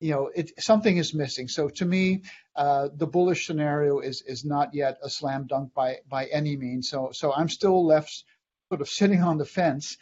you 0.00 0.12
know, 0.12 0.30
it 0.34 0.52
something 0.62 0.96
is 0.96 1.14
missing. 1.14 1.48
So 1.48 1.68
to 1.68 1.84
me, 1.84 2.22
uh, 2.54 2.88
the 2.94 3.06
bullish 3.06 3.46
scenario 3.46 4.00
is 4.00 4.22
is 4.22 4.44
not 4.44 4.74
yet 4.74 4.98
a 5.02 5.10
slam 5.10 5.46
dunk 5.46 5.74
by 5.74 5.98
by 6.08 6.26
any 6.26 6.56
means. 6.56 6.88
So 6.88 7.10
so 7.12 7.32
I'm 7.32 7.48
still 7.48 7.84
left 7.84 8.24
sort 8.68 8.80
of 8.80 8.88
sitting 8.88 9.22
on 9.22 9.38
the 9.38 9.44
fence, 9.44 9.96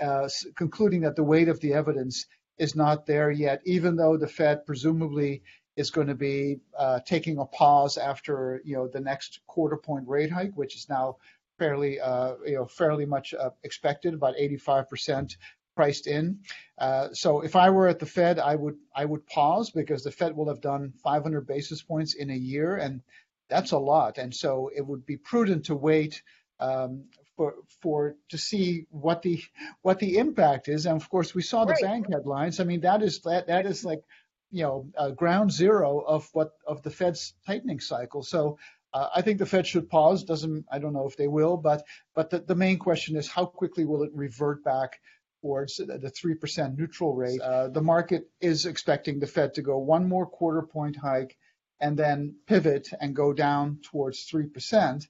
uh, 0.00 0.28
concluding 0.56 1.02
that 1.02 1.16
the 1.16 1.24
weight 1.24 1.48
of 1.48 1.60
the 1.60 1.74
evidence 1.74 2.26
is 2.58 2.76
not 2.76 3.06
there 3.06 3.30
yet, 3.30 3.60
even 3.64 3.96
though 3.96 4.16
the 4.16 4.28
Fed 4.28 4.64
presumably 4.64 5.42
is 5.76 5.90
going 5.90 6.06
to 6.06 6.14
be 6.14 6.60
uh, 6.78 7.00
taking 7.06 7.38
a 7.38 7.46
pause 7.46 7.98
after 7.98 8.60
you 8.64 8.76
know 8.76 8.88
the 8.88 9.00
next 9.00 9.40
quarter 9.46 9.76
point 9.76 10.08
rate 10.08 10.30
hike, 10.30 10.54
which 10.54 10.76
is 10.76 10.88
now 10.88 11.16
fairly 11.58 12.00
uh, 12.00 12.34
you 12.46 12.54
know 12.54 12.66
fairly 12.66 13.04
much 13.04 13.34
uh, 13.34 13.50
expected, 13.64 14.14
about 14.14 14.36
85% 14.36 15.36
priced 15.74 16.06
in. 16.06 16.40
Uh, 16.78 17.08
so 17.12 17.40
if 17.40 17.56
I 17.56 17.70
were 17.70 17.88
at 17.88 17.98
the 17.98 18.06
Fed, 18.06 18.38
I 18.38 18.54
would 18.54 18.76
I 18.94 19.04
would 19.04 19.26
pause 19.26 19.70
because 19.70 20.04
the 20.04 20.10
Fed 20.10 20.36
will 20.36 20.48
have 20.48 20.60
done 20.60 20.92
500 21.02 21.46
basis 21.46 21.82
points 21.82 22.14
in 22.14 22.30
a 22.30 22.36
year, 22.36 22.76
and 22.76 23.02
that's 23.48 23.72
a 23.72 23.78
lot. 23.78 24.18
And 24.18 24.34
so 24.34 24.70
it 24.74 24.86
would 24.86 25.06
be 25.06 25.16
prudent 25.16 25.66
to 25.66 25.74
wait. 25.74 26.22
Um, 26.60 27.04
for, 27.36 27.54
for 27.80 28.14
to 28.28 28.38
see 28.38 28.86
what 28.90 29.22
the 29.22 29.42
what 29.80 29.98
the 29.98 30.18
impact 30.18 30.68
is, 30.68 30.86
and 30.86 31.00
of 31.00 31.08
course 31.08 31.34
we 31.34 31.42
saw 31.42 31.64
the 31.64 31.72
right. 31.72 31.82
bank 31.82 32.06
headlines. 32.12 32.60
I 32.60 32.64
mean 32.64 32.82
that 32.82 33.02
is 33.02 33.20
that 33.20 33.46
that 33.46 33.66
is 33.66 33.84
like 33.84 34.02
you 34.50 34.62
know 34.62 34.86
uh, 34.96 35.10
ground 35.10 35.50
zero 35.50 35.98
of 36.00 36.28
what 36.34 36.52
of 36.66 36.82
the 36.82 36.90
Fed's 36.90 37.34
tightening 37.46 37.80
cycle. 37.80 38.22
So 38.22 38.58
uh, 38.94 39.08
I 39.14 39.22
think 39.22 39.38
the 39.38 39.46
Fed 39.46 39.66
should 39.66 39.88
pause. 39.88 40.24
Doesn't 40.24 40.66
I 40.70 40.78
don't 40.78 40.92
know 40.92 41.08
if 41.08 41.16
they 41.16 41.28
will, 41.28 41.56
but 41.56 41.84
but 42.14 42.30
the, 42.30 42.40
the 42.40 42.54
main 42.54 42.78
question 42.78 43.16
is 43.16 43.28
how 43.28 43.46
quickly 43.46 43.84
will 43.84 44.02
it 44.02 44.10
revert 44.14 44.62
back 44.62 45.00
towards 45.42 45.76
the 45.76 46.10
three 46.10 46.34
percent 46.34 46.78
neutral 46.78 47.14
rate? 47.14 47.40
Uh, 47.40 47.68
the 47.68 47.82
market 47.82 48.30
is 48.40 48.64
expecting 48.64 49.20
the 49.20 49.26
Fed 49.26 49.54
to 49.54 49.62
go 49.62 49.76
one 49.78 50.08
more 50.08 50.26
quarter 50.26 50.62
point 50.62 50.96
hike 50.96 51.36
and 51.80 51.98
then 51.98 52.36
pivot 52.46 52.88
and 53.00 53.14
go 53.14 53.32
down 53.32 53.80
towards 53.82 54.22
three 54.22 54.46
percent. 54.46 55.06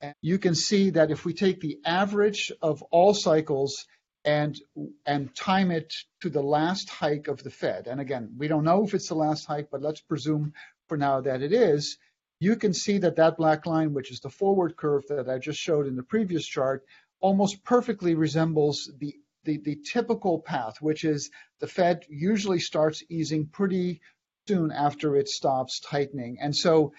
And 0.00 0.14
you 0.20 0.38
can 0.38 0.54
see 0.54 0.90
that 0.90 1.10
if 1.10 1.24
we 1.24 1.32
take 1.32 1.60
the 1.60 1.78
average 1.86 2.52
of 2.60 2.82
all 2.90 3.14
cycles 3.14 3.86
and 4.24 4.60
and 5.06 5.34
time 5.34 5.70
it 5.70 5.94
to 6.20 6.28
the 6.28 6.42
last 6.42 6.90
hike 6.90 7.28
of 7.28 7.42
the 7.42 7.50
Fed. 7.50 7.86
And 7.86 8.00
again, 8.00 8.34
we 8.36 8.48
don't 8.48 8.64
know 8.64 8.84
if 8.84 8.92
it's 8.92 9.08
the 9.08 9.14
last 9.14 9.46
hike, 9.46 9.70
but 9.70 9.82
let's 9.82 10.00
presume 10.00 10.52
for 10.88 10.98
now 10.98 11.20
that 11.20 11.42
it 11.42 11.52
is. 11.52 11.96
You 12.38 12.56
can 12.56 12.74
see 12.74 12.98
that 12.98 13.16
that 13.16 13.38
black 13.38 13.64
line, 13.64 13.94
which 13.94 14.10
is 14.10 14.20
the 14.20 14.28
forward 14.28 14.76
curve 14.76 15.04
that 15.08 15.30
I 15.30 15.38
just 15.38 15.58
showed 15.58 15.86
in 15.86 15.96
the 15.96 16.02
previous 16.02 16.44
chart, 16.44 16.84
almost 17.20 17.64
perfectly 17.64 18.14
resembles 18.14 18.90
the 18.98 19.14
the, 19.46 19.58
the 19.58 19.76
typical 19.76 20.40
path, 20.40 20.76
which 20.80 21.04
is 21.04 21.30
the 21.60 21.66
Fed 21.66 22.04
usually 22.10 22.60
starts 22.60 23.02
easing 23.08 23.46
pretty 23.46 24.02
soon 24.46 24.70
after 24.70 25.16
it 25.16 25.28
stops 25.28 25.80
tightening. 25.80 26.36
And 26.40 26.54
so 26.54 26.92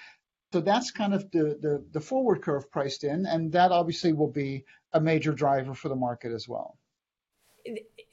so 0.54 0.62
that's 0.62 0.92
kind 0.92 1.14
of 1.14 1.30
the, 1.32 1.58
the, 1.62 1.86
the 1.92 2.00
forward 2.00 2.42
curve 2.42 2.72
priced 2.72 3.04
in, 3.04 3.26
and 3.26 3.52
that 3.52 3.74
obviously 3.74 4.14
will 4.14 4.32
be 4.32 4.64
a 4.94 5.00
major 5.02 5.34
driver 5.34 5.74
for 5.74 5.90
the 5.90 5.96
market 5.96 6.32
as 6.32 6.48
well 6.48 6.78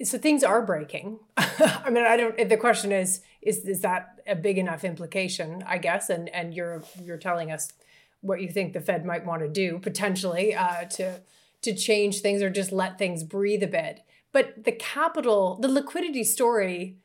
so 0.02 0.18
things 0.18 0.42
are 0.42 0.62
breaking. 0.62 1.18
I 1.36 1.90
mean, 1.90 2.04
I 2.04 2.16
don't. 2.16 2.48
The 2.48 2.56
question 2.56 2.92
is, 2.92 3.20
is 3.42 3.64
is 3.64 3.80
that 3.82 4.20
a 4.26 4.34
big 4.34 4.58
enough 4.58 4.84
implication? 4.84 5.62
I 5.66 5.78
guess, 5.78 6.10
and 6.10 6.28
and 6.30 6.54
you're 6.54 6.82
you're 7.02 7.18
telling 7.18 7.50
us 7.50 7.72
what 8.20 8.40
you 8.40 8.48
think 8.48 8.72
the 8.72 8.80
Fed 8.80 9.04
might 9.04 9.24
want 9.24 9.42
to 9.42 9.48
do 9.48 9.78
potentially 9.78 10.54
uh, 10.54 10.84
to 10.84 11.20
to 11.62 11.74
change 11.74 12.20
things 12.20 12.42
or 12.42 12.50
just 12.50 12.72
let 12.72 12.98
things 12.98 13.22
breathe 13.22 13.62
a 13.62 13.68
bit. 13.68 14.00
But 14.34 14.64
the 14.64 14.72
capital, 14.72 15.58
the 15.60 15.68
liquidity 15.68 16.24
story 16.24 16.98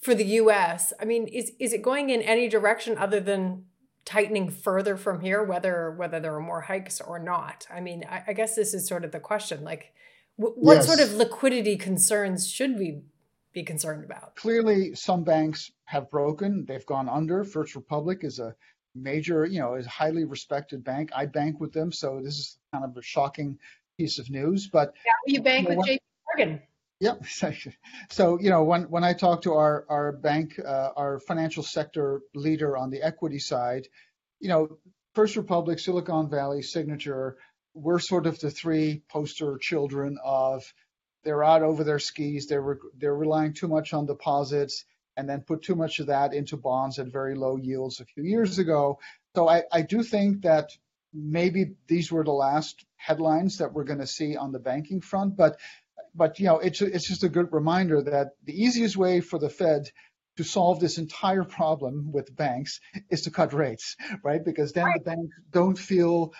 for 0.00 0.14
the 0.14 0.26
U.S. 0.42 0.92
I 1.00 1.06
mean, 1.06 1.26
is 1.28 1.52
is 1.58 1.72
it 1.72 1.80
going 1.80 2.10
in 2.10 2.20
any 2.20 2.46
direction 2.46 2.98
other 2.98 3.20
than 3.20 3.64
tightening 4.04 4.50
further 4.50 4.98
from 4.98 5.20
here, 5.20 5.42
whether 5.42 5.92
whether 5.92 6.20
there 6.20 6.34
are 6.34 6.40
more 6.40 6.60
hikes 6.60 7.00
or 7.00 7.18
not? 7.18 7.66
I 7.72 7.80
mean, 7.80 8.04
I, 8.06 8.24
I 8.28 8.32
guess 8.34 8.54
this 8.54 8.74
is 8.74 8.86
sort 8.86 9.02
of 9.02 9.12
the 9.12 9.18
question. 9.18 9.64
Like, 9.64 9.94
w- 10.38 10.54
what 10.56 10.74
yes. 10.74 10.86
sort 10.86 11.00
of 11.00 11.14
liquidity 11.14 11.78
concerns 11.78 12.46
should 12.46 12.78
we 12.78 13.00
be 13.54 13.62
concerned 13.62 14.04
about? 14.04 14.36
Clearly, 14.36 14.94
some 14.94 15.24
banks 15.24 15.72
have 15.86 16.10
broken; 16.10 16.66
they've 16.66 16.84
gone 16.84 17.08
under. 17.08 17.44
First 17.44 17.74
Republic 17.76 18.24
is 18.24 18.40
a 18.40 18.54
major, 18.94 19.46
you 19.46 19.58
know, 19.58 19.76
is 19.76 19.86
a 19.86 19.88
highly 19.88 20.24
respected 20.24 20.84
bank. 20.84 21.08
I 21.16 21.24
bank 21.24 21.60
with 21.60 21.72
them, 21.72 21.92
so 21.92 22.20
this 22.22 22.38
is 22.38 22.58
kind 22.74 22.84
of 22.84 22.94
a 22.94 23.02
shocking 23.02 23.58
piece 23.96 24.18
of 24.18 24.28
news. 24.28 24.68
But 24.68 24.92
yeah, 25.06 25.34
you 25.34 25.40
bank 25.40 25.66
you 25.66 25.76
know, 25.76 25.78
with 25.78 25.86
J.P. 25.86 26.02
Morgan. 26.36 26.62
Yep. 27.04 27.24
So, 28.10 28.38
you 28.40 28.50
know, 28.50 28.64
when, 28.64 28.84
when 28.84 29.04
I 29.04 29.12
talk 29.12 29.42
to 29.42 29.54
our, 29.54 29.84
our 29.88 30.12
bank, 30.12 30.58
uh, 30.58 30.90
our 30.96 31.18
financial 31.20 31.62
sector 31.62 32.20
leader 32.34 32.76
on 32.76 32.90
the 32.90 33.02
equity 33.02 33.38
side, 33.38 33.88
you 34.40 34.48
know, 34.48 34.78
First 35.14 35.36
Republic, 35.36 35.78
Silicon 35.78 36.28
Valley, 36.30 36.62
Signature, 36.62 37.36
we're 37.74 37.98
sort 37.98 38.26
of 38.26 38.38
the 38.40 38.50
three 38.50 39.02
poster 39.10 39.58
children 39.58 40.16
of 40.24 40.62
they're 41.24 41.44
out 41.44 41.62
over 41.62 41.84
their 41.84 41.98
skis. 41.98 42.46
They're, 42.46 42.78
they're 42.96 43.14
relying 43.14 43.52
too 43.52 43.68
much 43.68 43.92
on 43.92 44.06
deposits 44.06 44.84
and 45.16 45.28
then 45.28 45.42
put 45.42 45.62
too 45.62 45.74
much 45.74 46.00
of 46.00 46.06
that 46.06 46.34
into 46.34 46.56
bonds 46.56 46.98
at 46.98 47.12
very 47.12 47.34
low 47.34 47.56
yields 47.56 48.00
a 48.00 48.04
few 48.04 48.24
years 48.24 48.58
ago. 48.58 48.98
So 49.36 49.48
I, 49.48 49.62
I 49.72 49.82
do 49.82 50.02
think 50.02 50.42
that 50.42 50.70
maybe 51.12 51.76
these 51.86 52.10
were 52.10 52.24
the 52.24 52.32
last 52.32 52.84
headlines 52.96 53.58
that 53.58 53.72
we're 53.72 53.84
going 53.84 54.00
to 54.00 54.06
see 54.06 54.36
on 54.36 54.52
the 54.52 54.58
banking 54.58 55.00
front. 55.00 55.36
But 55.36 55.58
but 56.14 56.38
you 56.38 56.46
know, 56.46 56.58
it's 56.58 56.80
it's 56.80 57.08
just 57.08 57.24
a 57.24 57.28
good 57.28 57.52
reminder 57.52 58.02
that 58.02 58.32
the 58.44 58.52
easiest 58.52 58.96
way 58.96 59.20
for 59.20 59.38
the 59.38 59.50
Fed 59.50 59.90
to 60.36 60.44
solve 60.44 60.80
this 60.80 60.98
entire 60.98 61.44
problem 61.44 62.10
with 62.12 62.34
banks 62.34 62.80
is 63.10 63.22
to 63.22 63.30
cut 63.30 63.52
rates, 63.52 63.96
right? 64.22 64.44
Because 64.44 64.72
then 64.72 64.84
right. 64.84 65.04
the 65.04 65.10
banks 65.10 65.36
don't 65.50 65.78
feel 65.78 66.32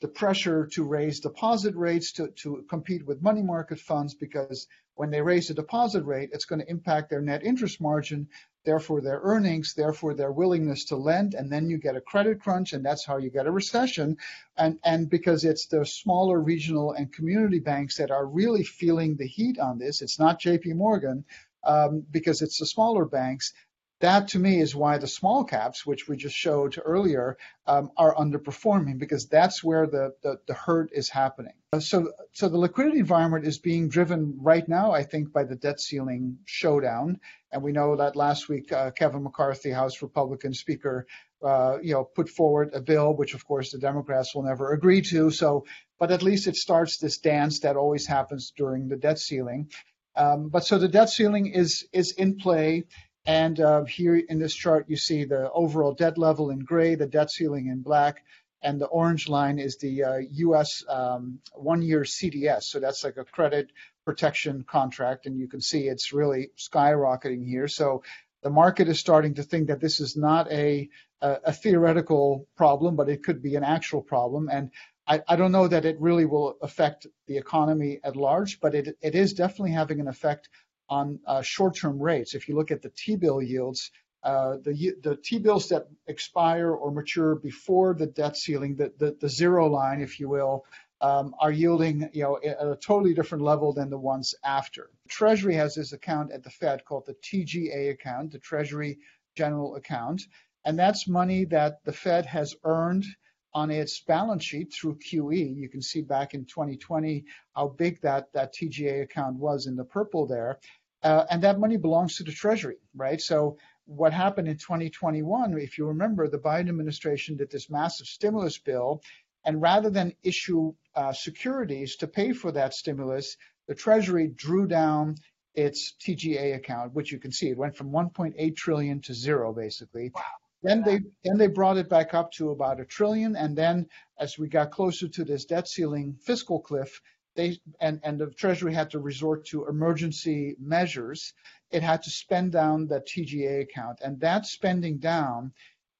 the 0.00 0.08
pressure 0.08 0.66
to 0.72 0.84
raise 0.84 1.20
deposit 1.20 1.74
rates 1.74 2.12
to, 2.12 2.28
to 2.42 2.64
compete 2.68 3.06
with 3.06 3.22
money 3.22 3.42
market 3.42 3.78
funds 3.78 4.14
because 4.14 4.66
when 4.94 5.10
they 5.10 5.20
raise 5.20 5.48
the 5.48 5.54
deposit 5.54 6.04
rate, 6.04 6.30
it's 6.32 6.44
going 6.44 6.60
to 6.60 6.70
impact 6.70 7.10
their 7.10 7.20
net 7.20 7.44
interest 7.44 7.80
margin, 7.80 8.28
therefore 8.64 9.00
their 9.00 9.20
earnings, 9.22 9.74
therefore 9.74 10.14
their 10.14 10.32
willingness 10.32 10.84
to 10.86 10.96
lend, 10.96 11.34
and 11.34 11.50
then 11.50 11.68
you 11.68 11.78
get 11.78 11.96
a 11.96 12.00
credit 12.00 12.40
crunch, 12.40 12.72
and 12.72 12.84
that's 12.84 13.04
how 13.04 13.16
you 13.16 13.30
get 13.30 13.46
a 13.46 13.50
recession. 13.50 14.16
And 14.56 14.78
and 14.84 15.08
because 15.08 15.44
it's 15.44 15.66
the 15.66 15.84
smaller 15.84 16.40
regional 16.40 16.92
and 16.92 17.12
community 17.12 17.58
banks 17.58 17.96
that 17.96 18.10
are 18.10 18.26
really 18.26 18.64
feeling 18.64 19.16
the 19.16 19.26
heat 19.26 19.58
on 19.58 19.78
this, 19.78 20.02
it's 20.02 20.18
not 20.18 20.40
J.P. 20.40 20.74
Morgan. 20.74 21.24
Um, 21.62 22.06
because 22.10 22.40
it's 22.40 22.58
the 22.58 22.64
smaller 22.64 23.04
banks 23.04 23.52
that 24.00 24.28
to 24.28 24.38
me 24.38 24.60
is 24.60 24.74
why 24.74 24.98
the 24.98 25.06
small 25.06 25.44
caps, 25.44 25.84
which 25.84 26.08
we 26.08 26.16
just 26.16 26.34
showed 26.34 26.80
earlier, 26.82 27.36
um, 27.66 27.90
are 27.96 28.14
underperforming 28.14 28.98
because 28.98 29.28
that's 29.28 29.62
where 29.62 29.86
the, 29.86 30.14
the, 30.22 30.40
the 30.46 30.54
hurt 30.54 30.90
is 30.92 31.08
happening. 31.08 31.52
So, 31.78 32.12
so 32.32 32.48
the 32.48 32.58
liquidity 32.58 32.98
environment 32.98 33.46
is 33.46 33.58
being 33.58 33.88
driven 33.88 34.38
right 34.40 34.66
now, 34.68 34.92
I 34.92 35.04
think, 35.04 35.32
by 35.32 35.44
the 35.44 35.54
debt 35.54 35.80
ceiling 35.80 36.38
showdown. 36.46 37.20
And 37.52 37.62
we 37.62 37.72
know 37.72 37.96
that 37.96 38.16
last 38.16 38.48
week, 38.48 38.72
uh, 38.72 38.90
Kevin 38.90 39.22
McCarthy, 39.22 39.70
House 39.70 40.02
Republican 40.02 40.54
Speaker, 40.54 41.06
uh, 41.42 41.78
you 41.82 41.92
know, 41.92 42.04
put 42.04 42.28
forward 42.28 42.70
a 42.74 42.80
bill, 42.80 43.14
which 43.14 43.34
of 43.34 43.46
course 43.46 43.72
the 43.72 43.78
Democrats 43.78 44.34
will 44.34 44.42
never 44.42 44.72
agree 44.72 45.02
to. 45.02 45.30
So, 45.30 45.64
but 45.98 46.10
at 46.10 46.22
least 46.22 46.46
it 46.46 46.56
starts 46.56 46.98
this 46.98 47.18
dance 47.18 47.60
that 47.60 47.76
always 47.76 48.06
happens 48.06 48.52
during 48.56 48.88
the 48.88 48.96
debt 48.96 49.18
ceiling. 49.18 49.70
Um, 50.16 50.48
but 50.48 50.64
so 50.64 50.78
the 50.78 50.88
debt 50.88 51.08
ceiling 51.08 51.46
is 51.46 51.86
is 51.92 52.12
in 52.12 52.36
play. 52.36 52.84
And 53.26 53.60
uh, 53.60 53.84
here 53.84 54.16
in 54.16 54.38
this 54.38 54.54
chart, 54.54 54.86
you 54.88 54.96
see 54.96 55.24
the 55.24 55.50
overall 55.52 55.92
debt 55.92 56.16
level 56.16 56.50
in 56.50 56.60
gray, 56.60 56.94
the 56.94 57.06
debt 57.06 57.30
ceiling 57.30 57.66
in 57.66 57.82
black, 57.82 58.24
and 58.62 58.80
the 58.80 58.86
orange 58.86 59.28
line 59.28 59.58
is 59.58 59.76
the 59.78 60.04
uh, 60.04 60.18
U.S. 60.32 60.84
Um, 60.88 61.40
one-year 61.54 62.02
CDS. 62.02 62.64
So 62.64 62.80
that's 62.80 63.04
like 63.04 63.16
a 63.16 63.24
credit 63.24 63.70
protection 64.04 64.64
contract, 64.64 65.26
and 65.26 65.38
you 65.38 65.48
can 65.48 65.60
see 65.60 65.86
it's 65.86 66.12
really 66.12 66.50
skyrocketing 66.58 67.46
here. 67.46 67.68
So 67.68 68.02
the 68.42 68.50
market 68.50 68.88
is 68.88 68.98
starting 68.98 69.34
to 69.34 69.42
think 69.42 69.68
that 69.68 69.80
this 69.80 70.00
is 70.00 70.16
not 70.16 70.50
a, 70.50 70.88
a, 71.20 71.36
a 71.46 71.52
theoretical 71.52 72.48
problem, 72.56 72.96
but 72.96 73.08
it 73.08 73.22
could 73.22 73.42
be 73.42 73.56
an 73.56 73.64
actual 73.64 74.02
problem. 74.02 74.48
And 74.50 74.70
I, 75.06 75.22
I, 75.28 75.36
don't 75.36 75.52
know 75.52 75.68
that 75.68 75.84
it 75.84 76.00
really 76.00 76.24
will 76.24 76.56
affect 76.62 77.06
the 77.26 77.36
economy 77.36 78.00
at 78.02 78.16
large, 78.16 78.60
but 78.60 78.74
it, 78.74 78.96
it 79.02 79.14
is 79.14 79.34
definitely 79.34 79.72
having 79.72 80.00
an 80.00 80.08
effect 80.08 80.48
on 80.90 81.20
uh, 81.26 81.40
short-term 81.40 81.98
rates. 81.98 82.34
If 82.34 82.48
you 82.48 82.56
look 82.56 82.70
at 82.70 82.82
the 82.82 82.90
T-bill 82.90 83.40
yields, 83.40 83.90
uh, 84.22 84.56
the, 84.62 84.92
the 85.02 85.16
T-bills 85.16 85.68
that 85.70 85.86
expire 86.06 86.72
or 86.72 86.90
mature 86.90 87.36
before 87.36 87.94
the 87.94 88.06
debt 88.06 88.36
ceiling, 88.36 88.76
the, 88.76 88.92
the, 88.98 89.16
the 89.20 89.28
zero 89.28 89.68
line, 89.68 90.02
if 90.02 90.20
you 90.20 90.28
will, 90.28 90.66
um, 91.00 91.34
are 91.40 91.52
yielding 91.52 92.10
you 92.12 92.22
know, 92.22 92.38
at 92.44 92.60
a 92.60 92.76
totally 92.76 93.14
different 93.14 93.42
level 93.42 93.72
than 93.72 93.88
the 93.88 93.98
ones 93.98 94.34
after. 94.44 94.90
Treasury 95.08 95.54
has 95.54 95.74
this 95.74 95.92
account 95.92 96.32
at 96.32 96.42
the 96.42 96.50
Fed 96.50 96.84
called 96.84 97.06
the 97.06 97.14
TGA 97.14 97.90
account, 97.90 98.32
the 98.32 98.38
Treasury 98.38 98.98
General 99.34 99.76
Account, 99.76 100.22
and 100.64 100.78
that's 100.78 101.08
money 101.08 101.46
that 101.46 101.82
the 101.84 101.92
Fed 101.92 102.26
has 102.26 102.54
earned 102.64 103.06
on 103.52 103.70
its 103.70 104.00
balance 104.00 104.44
sheet 104.44 104.72
through 104.72 104.98
QE. 104.98 105.56
You 105.56 105.68
can 105.68 105.82
see 105.82 106.02
back 106.02 106.34
in 106.34 106.44
2020 106.44 107.24
how 107.54 107.68
big 107.68 108.00
that, 108.02 108.32
that 108.32 108.54
TGA 108.54 109.02
account 109.02 109.36
was 109.36 109.66
in 109.66 109.76
the 109.76 109.84
purple 109.84 110.26
there. 110.26 110.58
Uh, 111.02 111.24
and 111.30 111.42
that 111.42 111.58
money 111.58 111.76
belongs 111.76 112.16
to 112.16 112.24
the 112.24 112.32
Treasury, 112.32 112.76
right? 112.94 113.20
So 113.20 113.56
what 113.86 114.12
happened 114.12 114.48
in 114.48 114.56
2021, 114.56 115.58
if 115.58 115.78
you 115.78 115.86
remember, 115.86 116.28
the 116.28 116.38
Biden 116.38 116.68
administration 116.68 117.36
did 117.36 117.50
this 117.50 117.70
massive 117.70 118.06
stimulus 118.06 118.58
bill, 118.58 119.02
and 119.44 119.60
rather 119.60 119.90
than 119.90 120.14
issue 120.22 120.74
uh, 120.94 121.12
securities 121.12 121.96
to 121.96 122.06
pay 122.06 122.32
for 122.32 122.52
that 122.52 122.74
stimulus, 122.74 123.36
the 123.66 123.74
Treasury 123.74 124.28
drew 124.28 124.66
down 124.66 125.16
its 125.54 125.94
TGA 126.00 126.54
account, 126.54 126.94
which 126.94 127.10
you 127.10 127.18
can 127.18 127.32
see 127.32 127.48
it 127.48 127.56
went 127.56 127.76
from 127.76 127.90
1.8 127.90 128.56
trillion 128.56 129.00
to 129.02 129.14
zero, 129.14 129.52
basically. 129.52 130.10
Wow. 130.14 130.22
Then 130.62 130.82
they 130.82 131.00
then 131.24 131.38
they 131.38 131.46
brought 131.46 131.78
it 131.78 131.88
back 131.88 132.12
up 132.12 132.32
to 132.32 132.50
about 132.50 132.80
a 132.80 132.84
trillion, 132.84 133.34
and 133.34 133.56
then 133.56 133.88
as 134.18 134.38
we 134.38 134.46
got 134.48 134.70
closer 134.70 135.08
to 135.08 135.24
this 135.24 135.46
debt 135.46 135.66
ceiling 135.66 136.18
fiscal 136.20 136.60
cliff, 136.60 137.00
they 137.36 137.60
and, 137.80 138.00
and 138.02 138.18
the 138.18 138.30
Treasury 138.30 138.74
had 138.74 138.90
to 138.90 138.98
resort 138.98 139.46
to 139.46 139.66
emergency 139.66 140.56
measures. 140.58 141.32
It 141.70 141.82
had 141.82 142.02
to 142.02 142.10
spend 142.10 142.52
down 142.52 142.86
the 142.86 143.00
TGA 143.00 143.62
account, 143.62 144.00
and 144.02 144.20
that 144.20 144.46
spending 144.46 144.98
down 144.98 145.52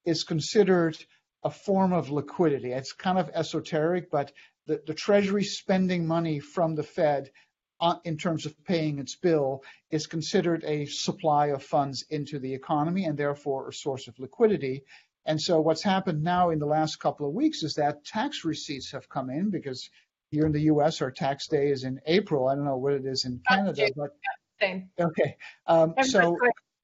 is 0.04 0.24
considered 0.24 0.96
a 1.42 1.50
form 1.50 1.92
of 1.92 2.10
liquidity. 2.10 2.72
It's 2.72 2.92
kind 2.92 3.18
of 3.18 3.30
esoteric, 3.30 4.10
but 4.10 4.32
the, 4.66 4.82
the 4.86 4.94
Treasury 4.94 5.44
spending 5.44 6.06
money 6.06 6.40
from 6.40 6.74
the 6.74 6.82
Fed 6.82 7.30
uh, 7.80 7.96
in 8.04 8.18
terms 8.18 8.44
of 8.44 8.64
paying 8.64 8.98
its 8.98 9.16
bill 9.16 9.62
is 9.90 10.06
considered 10.06 10.64
a 10.64 10.84
supply 10.86 11.46
of 11.46 11.62
funds 11.62 12.04
into 12.10 12.38
the 12.38 12.52
economy 12.52 13.04
and 13.06 13.18
therefore 13.18 13.68
a 13.68 13.72
source 13.72 14.06
of 14.06 14.18
liquidity. 14.18 14.84
And 15.24 15.40
so 15.40 15.60
what's 15.60 15.82
happened 15.82 16.22
now 16.22 16.50
in 16.50 16.58
the 16.58 16.66
last 16.66 16.96
couple 16.96 17.26
of 17.26 17.34
weeks 17.34 17.62
is 17.62 17.74
that 17.74 18.04
tax 18.04 18.44
receipts 18.44 18.92
have 18.92 19.08
come 19.08 19.30
in 19.30 19.50
because 19.50 19.88
here 20.30 20.46
in 20.46 20.52
the 20.52 20.62
U.S., 20.62 21.02
our 21.02 21.10
tax 21.10 21.48
day 21.48 21.70
is 21.70 21.84
in 21.84 22.00
April. 22.06 22.48
I 22.48 22.54
don't 22.54 22.64
know 22.64 22.76
what 22.76 22.94
it 22.94 23.04
is 23.04 23.24
in 23.24 23.40
Canada, 23.48 23.88
but 23.96 24.10
same. 24.60 24.90
Okay, 24.98 25.36
um, 25.66 25.94
so 26.02 26.36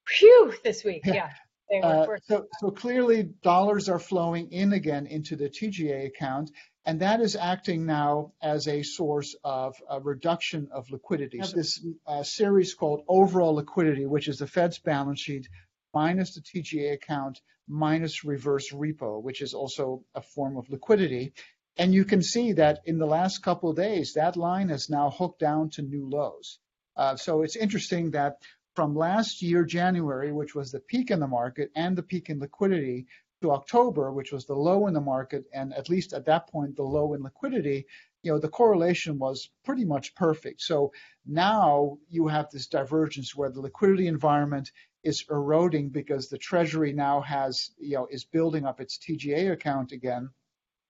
phew, 0.07 0.53
this 0.65 0.85
week, 0.85 1.03
yeah. 1.05 1.31
yeah. 1.71 1.79
Uh, 1.83 2.07
so, 2.29 2.47
so 2.61 2.71
clearly, 2.71 3.25
dollars 3.43 3.89
are 3.89 3.99
flowing 3.99 4.51
in 4.53 4.73
again 4.73 5.07
into 5.07 5.37
the 5.37 5.49
TGA 5.49 6.07
account, 6.07 6.51
and 6.85 7.01
that 7.01 7.21
is 7.21 7.37
acting 7.37 7.85
now 7.85 8.33
as 8.43 8.69
a 8.69 8.83
source 8.83 9.35
of 9.45 9.75
a 9.91 10.01
reduction 10.01 10.69
of 10.73 10.91
liquidity. 10.91 11.41
So 11.43 11.57
this 11.57 11.85
uh, 12.07 12.23
series 12.23 12.75
called 12.75 13.03
overall 13.09 13.55
liquidity, 13.55 14.07
which 14.07 14.29
is 14.29 14.39
the 14.39 14.47
Fed's 14.47 14.79
balance 14.79 15.21
sheet 15.21 15.49
minus 15.93 16.35
the 16.35 16.41
TGA 16.41 16.95
account 16.95 17.41
minus 17.69 18.25
reverse 18.25 18.71
repo, 18.73 19.21
which 19.21 19.43
is 19.43 19.55
also 19.55 20.05
a 20.15 20.23
form 20.23 20.57
of 20.57 20.69
liquidity. 20.71 21.33
And 21.77 21.93
you 21.93 22.05
can 22.05 22.23
see 22.23 22.53
that 22.55 22.81
in 22.87 22.99
the 22.99 23.07
last 23.07 23.43
couple 23.43 23.71
of 23.71 23.77
days, 23.77 24.15
that 24.15 24.37
line 24.37 24.71
has 24.71 24.89
now 24.89 25.11
hooked 25.11 25.41
down 25.41 25.71
to 25.71 25.83
new 25.83 26.09
lows. 26.09 26.59
Uh, 26.97 27.17
so 27.17 27.43
it's 27.43 27.57
interesting 27.57 28.13
that 28.13 28.37
from 28.75 28.95
last 28.95 29.43
year, 29.43 29.65
January, 29.65 30.33
which 30.33 30.55
was 30.55 30.71
the 30.71 30.81
peak 30.81 31.11
in 31.11 31.21
the 31.21 31.27
market 31.27 31.71
and 31.75 31.97
the 31.97 32.03
peak 32.03 32.31
in 32.31 32.39
liquidity, 32.39 33.07
to 33.43 33.53
October, 33.53 34.13
which 34.13 34.33
was 34.33 34.47
the 34.47 34.55
low 34.55 34.87
in 34.87 34.95
the 34.95 35.01
market, 35.01 35.45
and 35.53 35.75
at 35.75 35.91
least 35.91 36.13
at 36.13 36.25
that 36.25 36.49
point, 36.49 36.77
the 36.77 36.83
low 36.83 37.13
in 37.15 37.23
liquidity, 37.23 37.87
you 38.23 38.33
know, 38.33 38.39
the 38.39 38.49
correlation 38.49 39.19
was 39.19 39.51
pretty 39.65 39.85
much 39.85 40.15
perfect. 40.15 40.63
So 40.63 40.93
now 41.27 41.99
you 42.09 42.29
have 42.29 42.51
this 42.51 42.67
divergence 42.67 43.37
where 43.37 43.51
the 43.51 43.61
liquidity 43.61 44.07
environment 44.07 44.73
is 45.05 45.25
eroding 45.31 45.91
because 45.91 46.29
the 46.29 46.39
Treasury 46.39 46.93
now 46.93 47.21
has, 47.21 47.71
you 47.79 47.97
know, 47.97 48.09
is 48.11 48.25
building 48.25 48.65
up 48.65 48.81
its 48.81 48.99
TGA 48.99 49.53
account 49.53 49.93
again. 49.93 50.31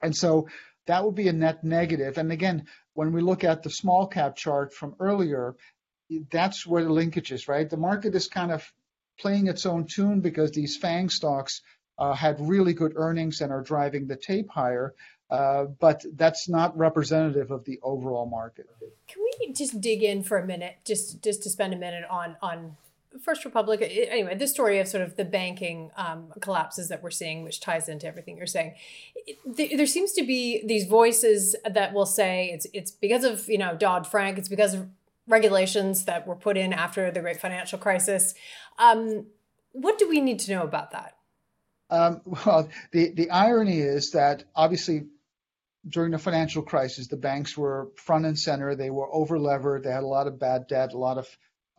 And 0.01 0.17
so 0.17 0.49
that 0.87 1.05
would 1.05 1.15
be 1.15 1.29
a 1.29 1.33
net 1.33 1.65
negative. 1.65 2.19
And 2.19 2.33
again, 2.33 2.67
when 2.95 3.13
we 3.13 3.21
look 3.21 3.45
at 3.45 3.63
the 3.63 3.71
small 3.71 4.07
cap 4.07 4.37
chart 4.37 4.73
from 4.73 4.95
earlier, 5.01 5.55
that's 6.31 6.67
where 6.67 6.85
the 6.85 6.93
linkage 6.93 7.33
is, 7.33 7.49
right? 7.49 7.69
The 7.69 7.77
market 7.77 8.15
is 8.15 8.29
kind 8.29 8.53
of 8.53 8.73
playing 9.19 9.49
its 9.49 9.67
own 9.67 9.87
tune 9.87 10.21
because 10.21 10.53
these 10.53 10.77
FANG 10.77 11.11
stocks 11.11 11.63
uh, 11.99 12.13
had 12.13 12.37
really 12.41 12.75
good 12.75 12.93
earnings 12.97 13.41
and 13.41 13.53
are 13.53 13.63
driving 13.63 14.07
the 14.07 14.17
tape 14.17 14.51
higher. 14.51 14.95
Uh, 15.29 15.65
but 15.65 16.05
that's 16.15 16.49
not 16.49 16.77
representative 16.77 17.51
of 17.51 17.65
the 17.65 17.81
overall 17.83 18.27
market. 18.27 18.67
Can 19.09 19.23
we 19.25 19.53
just 19.53 19.81
dig 19.81 20.05
in 20.05 20.23
for 20.23 20.39
a 20.39 20.47
minute, 20.47 20.77
just 20.85 21.21
just 21.21 21.43
to 21.43 21.51
spend 21.51 21.75
a 21.75 21.77
minute 21.77 22.05
on 22.09 22.37
on 22.41 22.77
First 23.23 23.45
Republic? 23.45 23.81
Anyway, 23.83 24.35
this 24.35 24.53
story 24.53 24.79
of 24.79 24.89
sort 24.89 25.03
of 25.03 25.17
the 25.17 25.25
banking 25.25 25.91
um, 25.97 26.33
collapses 26.41 26.89
that 26.89 27.03
we're 27.03 27.11
seeing, 27.11 27.43
which 27.45 27.61
ties 27.61 27.89
into 27.89 28.07
everything 28.07 28.37
you're 28.37 28.47
saying. 28.47 28.75
There 29.45 29.87
seems 29.87 30.13
to 30.13 30.25
be 30.25 30.63
these 30.67 30.87
voices 30.87 31.57
that 31.69 31.93
will 31.93 32.07
say 32.07 32.51
it's 32.53 32.67
it's 32.73 32.91
because 32.91 33.25
of 33.25 33.49
you 33.49 33.59
know 33.59 33.77
Dodd 33.77 34.07
Frank, 34.07 34.39
it's 34.39 34.49
because 34.49 34.75
of 34.75 34.89
regulations 35.27 36.05
that 36.05 36.27
were 36.27 36.37
put 36.37 36.57
in 36.57 36.73
after 36.73 37.11
the 37.11 37.21
great 37.21 37.41
financial 37.41 37.79
crisis. 37.79 38.35
Um, 38.79 39.27
what 39.73 39.99
do 39.99 40.09
we 40.09 40.21
need 40.21 40.39
to 40.41 40.53
know 40.53 40.63
about 40.63 40.93
that? 40.93 41.17
Um, 41.91 42.21
well, 42.25 42.69
the, 42.93 43.11
the 43.11 43.31
irony 43.31 43.81
is 43.81 44.13
that 44.13 44.45
obviously 44.55 45.07
during 45.89 46.13
the 46.13 46.19
financial 46.19 46.63
crisis, 46.63 47.07
the 47.07 47.17
banks 47.17 47.57
were 47.57 47.91
front 47.97 48.27
and 48.27 48.39
center. 48.39 48.75
They 48.75 48.91
were 48.91 49.09
overlevered. 49.09 49.85
They 49.85 49.91
had 49.91 50.03
a 50.03 50.07
lot 50.07 50.27
of 50.27 50.39
bad 50.39 50.67
debt, 50.67 50.93
a 50.93 50.99
lot 50.99 51.19
of 51.19 51.29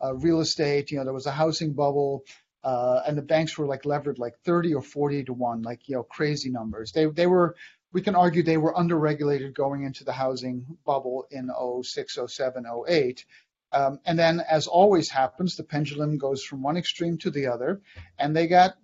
uh, 0.02 0.14
real 0.14 0.40
estate. 0.40 0.90
You 0.90 0.98
know, 0.98 1.04
there 1.04 1.14
was 1.14 1.26
a 1.26 1.32
housing 1.32 1.72
bubble, 1.72 2.24
uh, 2.64 3.00
and 3.06 3.16
the 3.16 3.22
banks 3.22 3.56
were 3.56 3.66
like 3.66 3.84
levered 3.84 4.18
like 4.18 4.38
30 4.44 4.74
or 4.74 4.82
40 4.82 5.24
to 5.24 5.32
one, 5.32 5.62
like 5.62 5.88
you 5.88 5.96
know, 5.96 6.02
crazy 6.02 6.50
numbers. 6.50 6.92
They 6.92 7.06
they 7.06 7.26
were. 7.26 7.56
We 7.90 8.02
can 8.02 8.16
argue 8.16 8.42
they 8.42 8.58
were 8.58 8.74
underregulated 8.74 9.54
going 9.54 9.84
into 9.84 10.04
the 10.04 10.12
housing 10.12 10.76
bubble 10.84 11.26
in 11.30 11.50
06, 11.82 12.18
07, 12.26 12.66
08. 12.86 13.24
Um, 13.72 14.00
and 14.04 14.18
then, 14.18 14.40
as 14.40 14.66
always 14.66 15.08
happens, 15.08 15.56
the 15.56 15.64
pendulum 15.64 16.18
goes 16.18 16.44
from 16.44 16.62
one 16.62 16.76
extreme 16.76 17.16
to 17.18 17.30
the 17.30 17.46
other, 17.46 17.80
and 18.18 18.36
they 18.36 18.46
got 18.46 18.74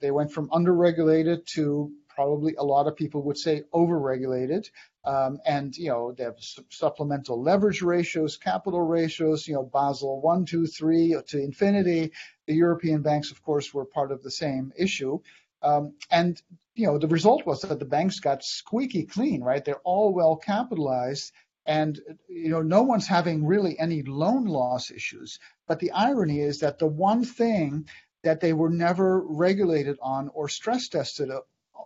they 0.00 0.10
went 0.10 0.32
from 0.32 0.48
underregulated 0.48 1.46
to 1.46 1.92
probably 2.14 2.54
a 2.54 2.62
lot 2.62 2.86
of 2.86 2.96
people 2.96 3.22
would 3.22 3.38
say 3.38 3.62
overregulated. 3.72 4.70
Um, 5.04 5.38
and, 5.44 5.76
you 5.76 5.88
know, 5.88 6.12
they 6.12 6.24
have 6.24 6.36
su- 6.38 6.64
supplemental 6.70 7.42
leverage 7.42 7.82
ratios, 7.82 8.36
capital 8.36 8.80
ratios, 8.80 9.46
you 9.46 9.54
know, 9.54 9.64
Basel 9.64 10.20
1, 10.20 10.46
2, 10.46 10.66
3 10.66 11.16
to 11.26 11.42
infinity. 11.42 12.12
The 12.46 12.54
European 12.54 13.02
banks, 13.02 13.30
of 13.30 13.42
course, 13.42 13.74
were 13.74 13.84
part 13.84 14.12
of 14.12 14.22
the 14.22 14.30
same 14.30 14.72
issue. 14.76 15.20
Um, 15.62 15.94
and, 16.10 16.40
you 16.74 16.86
know, 16.86 16.98
the 16.98 17.08
result 17.08 17.44
was 17.46 17.62
that 17.62 17.78
the 17.78 17.84
banks 17.84 18.20
got 18.20 18.44
squeaky 18.44 19.04
clean, 19.04 19.42
right? 19.42 19.64
They're 19.64 19.76
all 19.84 20.12
well 20.12 20.36
capitalized. 20.36 21.32
And, 21.66 21.98
you 22.28 22.50
know, 22.50 22.62
no 22.62 22.82
one's 22.82 23.06
having 23.06 23.46
really 23.46 23.78
any 23.78 24.02
loan 24.02 24.44
loss 24.44 24.90
issues. 24.90 25.38
But 25.66 25.80
the 25.80 25.92
irony 25.92 26.40
is 26.40 26.60
that 26.60 26.78
the 26.78 26.86
one 26.86 27.24
thing 27.24 27.88
that 28.22 28.40
they 28.40 28.52
were 28.52 28.70
never 28.70 29.20
regulated 29.20 29.98
on 30.02 30.28
or 30.34 30.48
stress 30.48 30.88
tested 30.88 31.30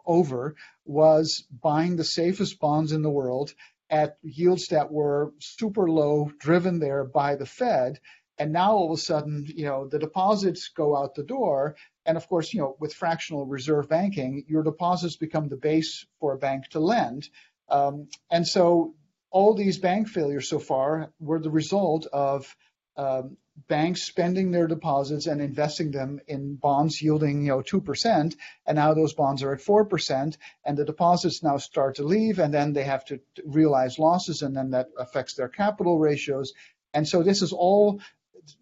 over 0.09 0.57
was 0.85 1.47
buying 1.63 1.95
the 1.95 2.05
safest 2.05 2.59
bonds 2.59 2.91
in 2.93 3.03
the 3.03 3.11
world 3.11 3.55
at 3.91 4.19
yields 4.23 4.69
that 4.69 4.91
were 4.91 5.33
super 5.39 5.89
low, 5.89 6.31
driven 6.39 6.81
there 6.81 7.05
by 7.05 7.37
the 7.37 7.47
Fed. 7.47 8.01
And 8.39 8.53
now 8.53 8.73
all 8.73 8.93
of 8.93 8.99
a 8.99 9.01
sudden, 9.01 9.47
you 9.47 9.65
know, 9.65 9.89
the 9.89 9.99
deposits 9.99 10.69
go 10.69 10.97
out 10.97 11.15
the 11.15 11.25
door. 11.25 11.77
And 12.07 12.17
of 12.17 12.29
course, 12.29 12.53
you 12.53 12.61
know, 12.61 12.77
with 12.81 12.95
fractional 12.95 13.47
reserve 13.47 13.89
banking, 13.89 14.45
your 14.49 14.63
deposits 14.63 15.17
become 15.17 15.49
the 15.49 15.57
base 15.57 16.07
for 16.21 16.33
a 16.33 16.39
bank 16.39 16.69
to 16.69 16.81
lend. 16.81 17.29
Um, 17.69 18.09
and 18.31 18.47
so 18.47 18.95
all 19.31 19.55
these 19.55 19.79
bank 19.79 20.09
failures 20.09 20.49
so 20.49 20.59
far 20.59 21.13
were 21.21 21.41
the 21.41 21.51
result 21.51 22.07
of 22.13 22.55
um, 22.97 23.37
banks 23.67 24.03
spending 24.03 24.51
their 24.51 24.67
deposits 24.67 25.27
and 25.27 25.41
investing 25.41 25.91
them 25.91 26.21
in 26.29 26.55
bonds 26.55 27.03
yielding, 27.03 27.43
you 27.43 27.49
know, 27.49 27.63
2%, 27.63 28.37
and 28.67 28.77
now 28.77 28.95
those 28.95 29.15
bonds 29.15 29.43
are 29.43 29.53
at 29.53 29.61
4%, 29.61 30.37
and 30.65 30.77
the 30.77 30.85
deposits 30.85 31.43
now 31.43 31.57
start 31.57 31.97
to 31.97 32.05
leave, 32.05 32.39
and 32.39 32.55
then 32.55 32.73
they 32.73 32.85
have 32.85 33.05
to 33.07 33.21
realize 33.45 33.99
losses, 33.99 34.43
and 34.43 34.57
then 34.57 34.71
that 34.71 34.89
affects 34.99 35.35
their 35.35 35.49
capital 35.49 35.99
ratios. 35.99 36.53
And 36.95 37.07
so 37.07 37.23
this 37.23 37.43
is 37.43 37.53
all 37.53 38.01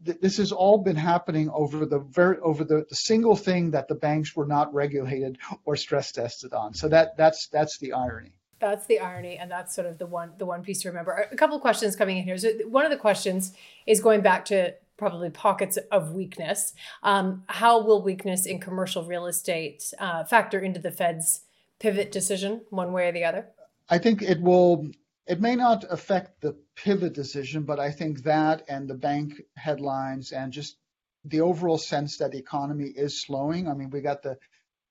this 0.03 0.39
has 0.39 0.51
all 0.51 0.79
been 0.79 0.97
happening 0.97 1.49
over 1.51 1.87
the 1.87 2.01
very 2.01 2.39
over 2.39 2.65
the, 2.65 2.87
the, 2.89 2.97
single 2.97 3.37
thing 3.37 3.71
that 3.71 3.87
the 3.87 3.95
banks 3.95 4.35
were 4.35 4.47
not 4.47 4.75
regulated 4.75 5.39
or 5.65 5.77
stress 5.77 6.11
tested 6.11 6.53
on. 6.53 6.75
So 6.75 6.89
that 6.89 7.17
that's 7.17 7.47
that's 7.49 7.79
the 7.79 7.93
irony. 7.93 8.33
That's 8.59 8.87
the 8.87 9.01
irony, 9.01 9.37
and 9.37 9.49
that's 9.51 9.75
sort 9.75 9.87
of 9.87 9.99
the 9.99 10.07
one 10.07 10.33
the 10.39 10.47
one 10.47 10.63
piece 10.63 10.83
to 10.83 10.89
remember. 10.89 11.29
A 11.31 11.37
couple 11.37 11.55
of 11.55 11.63
questions 11.63 11.95
coming 11.95 12.17
in 12.17 12.25
here. 12.25 12.37
So 12.37 12.51
one 12.67 12.85
of 12.85 12.91
the 12.91 12.97
questions 12.97 13.53
is 13.87 14.01
going 14.01 14.23
back 14.23 14.47
to 14.47 14.75
probably 14.97 15.31
pockets 15.31 15.77
of 15.91 16.13
weakness. 16.13 16.73
Um, 17.03 17.45
how 17.49 17.83
will 17.83 18.03
weakness 18.03 18.47
in 18.47 18.61
commercial 18.61 19.05
real 19.05 19.27
estate 19.27 19.93
uh, 19.99 20.25
factor 20.25 20.59
into 20.59 20.81
the 20.81 20.91
Fed's 20.91 21.43
pivot 21.79 22.11
decision, 22.13 22.63
one 22.71 22.93
way 22.93 23.09
or 23.09 23.13
the 23.13 23.25
other? 23.25 23.49
I 23.89 23.99
think 23.99 24.23
it 24.23 24.41
will. 24.41 24.89
It 25.27 25.41
may 25.41 25.57
not 25.57 25.85
affect 25.91 26.41
the 26.41 26.57
pivot 26.77 27.13
decision, 27.13 27.65
but 27.65 27.81
I 27.81 27.91
think 27.91 28.23
that 28.23 28.63
and 28.69 28.89
the 28.89 28.95
bank 28.95 29.43
headlines 29.57 30.33
and 30.33 30.53
just 30.53 30.77
the 31.25 31.41
overall 31.41 31.79
sense 31.79 32.19
that 32.19 32.31
the 32.31 32.39
economy 32.39 32.87
is 32.87 33.21
slowing. 33.21 33.69
I 33.69 33.75
mean, 33.75 33.91
we 33.91 34.01
got 34.01 34.23
the 34.23 34.39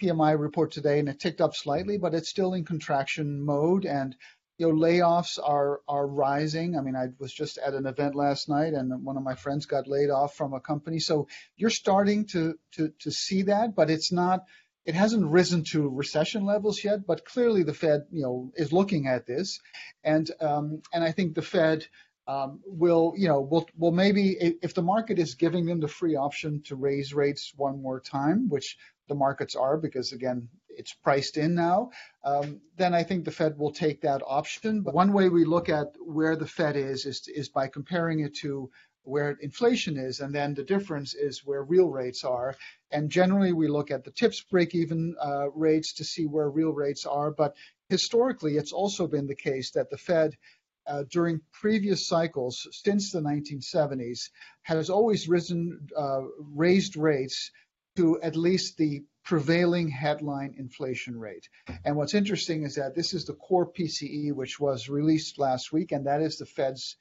PMI 0.01 0.37
report 0.37 0.71
today 0.71 0.99
and 0.99 1.07
it 1.07 1.19
ticked 1.19 1.39
up 1.39 1.55
slightly, 1.55 1.97
but 1.97 2.13
it's 2.13 2.29
still 2.29 2.53
in 2.53 2.65
contraction 2.65 3.41
mode. 3.41 3.85
And 3.85 4.15
you 4.57 4.67
know, 4.67 4.73
layoffs 4.73 5.37
are 5.43 5.81
are 5.87 6.07
rising. 6.07 6.77
I 6.77 6.81
mean, 6.81 6.95
I 6.95 7.07
was 7.19 7.33
just 7.33 7.57
at 7.57 7.73
an 7.73 7.85
event 7.85 8.15
last 8.15 8.47
night, 8.49 8.73
and 8.73 9.03
one 9.03 9.17
of 9.17 9.23
my 9.23 9.35
friends 9.35 9.65
got 9.65 9.87
laid 9.87 10.09
off 10.09 10.35
from 10.35 10.53
a 10.53 10.59
company. 10.59 10.99
So 10.99 11.27
you're 11.57 11.69
starting 11.69 12.25
to 12.27 12.57
to 12.73 12.91
to 13.01 13.11
see 13.11 13.43
that, 13.43 13.75
but 13.75 13.89
it's 13.89 14.11
not. 14.11 14.45
It 14.85 14.93
hasn't 14.93 15.31
risen 15.31 15.63
to 15.71 15.89
recession 15.89 16.45
levels 16.45 16.83
yet, 16.83 17.07
but 17.07 17.25
clearly 17.25 17.63
the 17.63 17.73
Fed, 17.73 18.01
you 18.11 18.21
know, 18.21 18.51
is 18.55 18.71
looking 18.71 19.07
at 19.07 19.25
this, 19.25 19.59
and 20.03 20.29
um, 20.39 20.83
and 20.93 21.03
I 21.03 21.11
think 21.11 21.33
the 21.33 21.41
Fed 21.41 21.87
um, 22.27 22.61
will, 22.65 23.13
you 23.17 23.27
know, 23.27 23.41
will 23.41 23.67
will 23.77 23.91
maybe 23.91 24.37
if 24.39 24.73
the 24.73 24.83
market 24.83 25.19
is 25.19 25.35
giving 25.35 25.65
them 25.65 25.79
the 25.79 25.87
free 25.87 26.15
option 26.15 26.61
to 26.65 26.75
raise 26.75 27.13
rates 27.13 27.51
one 27.55 27.81
more 27.81 27.99
time, 27.99 28.47
which 28.47 28.77
the 29.07 29.15
markets 29.15 29.55
are, 29.55 29.77
because 29.77 30.11
again, 30.11 30.49
it's 30.77 30.93
priced 30.93 31.37
in 31.37 31.55
now, 31.55 31.91
um, 32.23 32.61
then 32.77 32.93
I 32.93 33.03
think 33.03 33.25
the 33.25 33.31
Fed 33.31 33.57
will 33.57 33.71
take 33.71 34.01
that 34.01 34.21
option. 34.25 34.81
But 34.81 34.93
one 34.93 35.13
way 35.13 35.29
we 35.29 35.45
look 35.45 35.69
at 35.69 35.87
where 35.99 36.35
the 36.35 36.47
Fed 36.47 36.75
is 36.75 37.05
is, 37.05 37.27
is 37.27 37.49
by 37.49 37.67
comparing 37.67 38.19
it 38.19 38.35
to 38.37 38.69
where 39.03 39.37
inflation 39.41 39.97
is, 39.97 40.19
and 40.19 40.33
then 40.33 40.53
the 40.53 40.63
difference 40.63 41.13
is 41.13 41.45
where 41.45 41.63
real 41.63 41.89
rates 41.89 42.23
are. 42.23 42.55
And 42.91 43.09
generally, 43.09 43.53
we 43.53 43.67
look 43.67 43.91
at 43.91 44.03
the 44.03 44.11
TIPS 44.11 44.41
break-even 44.49 45.15
uh, 45.21 45.51
rates 45.51 45.93
to 45.95 46.03
see 46.03 46.25
where 46.25 46.49
real 46.49 46.71
rates 46.71 47.05
are. 47.05 47.31
But 47.31 47.55
historically, 47.89 48.57
it's 48.57 48.73
also 48.73 49.07
been 49.07 49.27
the 49.27 49.35
case 49.35 49.71
that 49.71 49.89
the 49.89 49.97
Fed 49.97 50.35
uh, 50.87 51.03
during 51.09 51.41
previous 51.51 52.07
cycles 52.07 52.67
since 52.71 53.11
the 53.11 53.21
1970s 53.21 54.29
has 54.63 54.89
always 54.89 55.27
risen, 55.27 55.87
uh, 55.97 56.21
raised 56.37 56.95
rates 56.95 57.51
to 57.95 58.21
at 58.21 58.35
least 58.35 58.77
the 58.77 59.03
prevailing 59.25 59.89
headline 59.89 60.55
inflation 60.57 61.19
rate. 61.19 61.49
And 61.83 61.97
what's 61.97 62.13
interesting 62.13 62.63
is 62.63 62.75
that 62.75 62.95
this 62.95 63.13
is 63.13 63.25
the 63.25 63.33
core 63.33 63.69
PCE, 63.69 64.31
which 64.33 64.59
was 64.59 64.87
released 64.87 65.39
last 65.39 65.73
week, 65.73 65.91
and 65.91 66.05
that 66.05 66.21
is 66.21 66.37
the 66.37 66.45
Fed's 66.45 66.95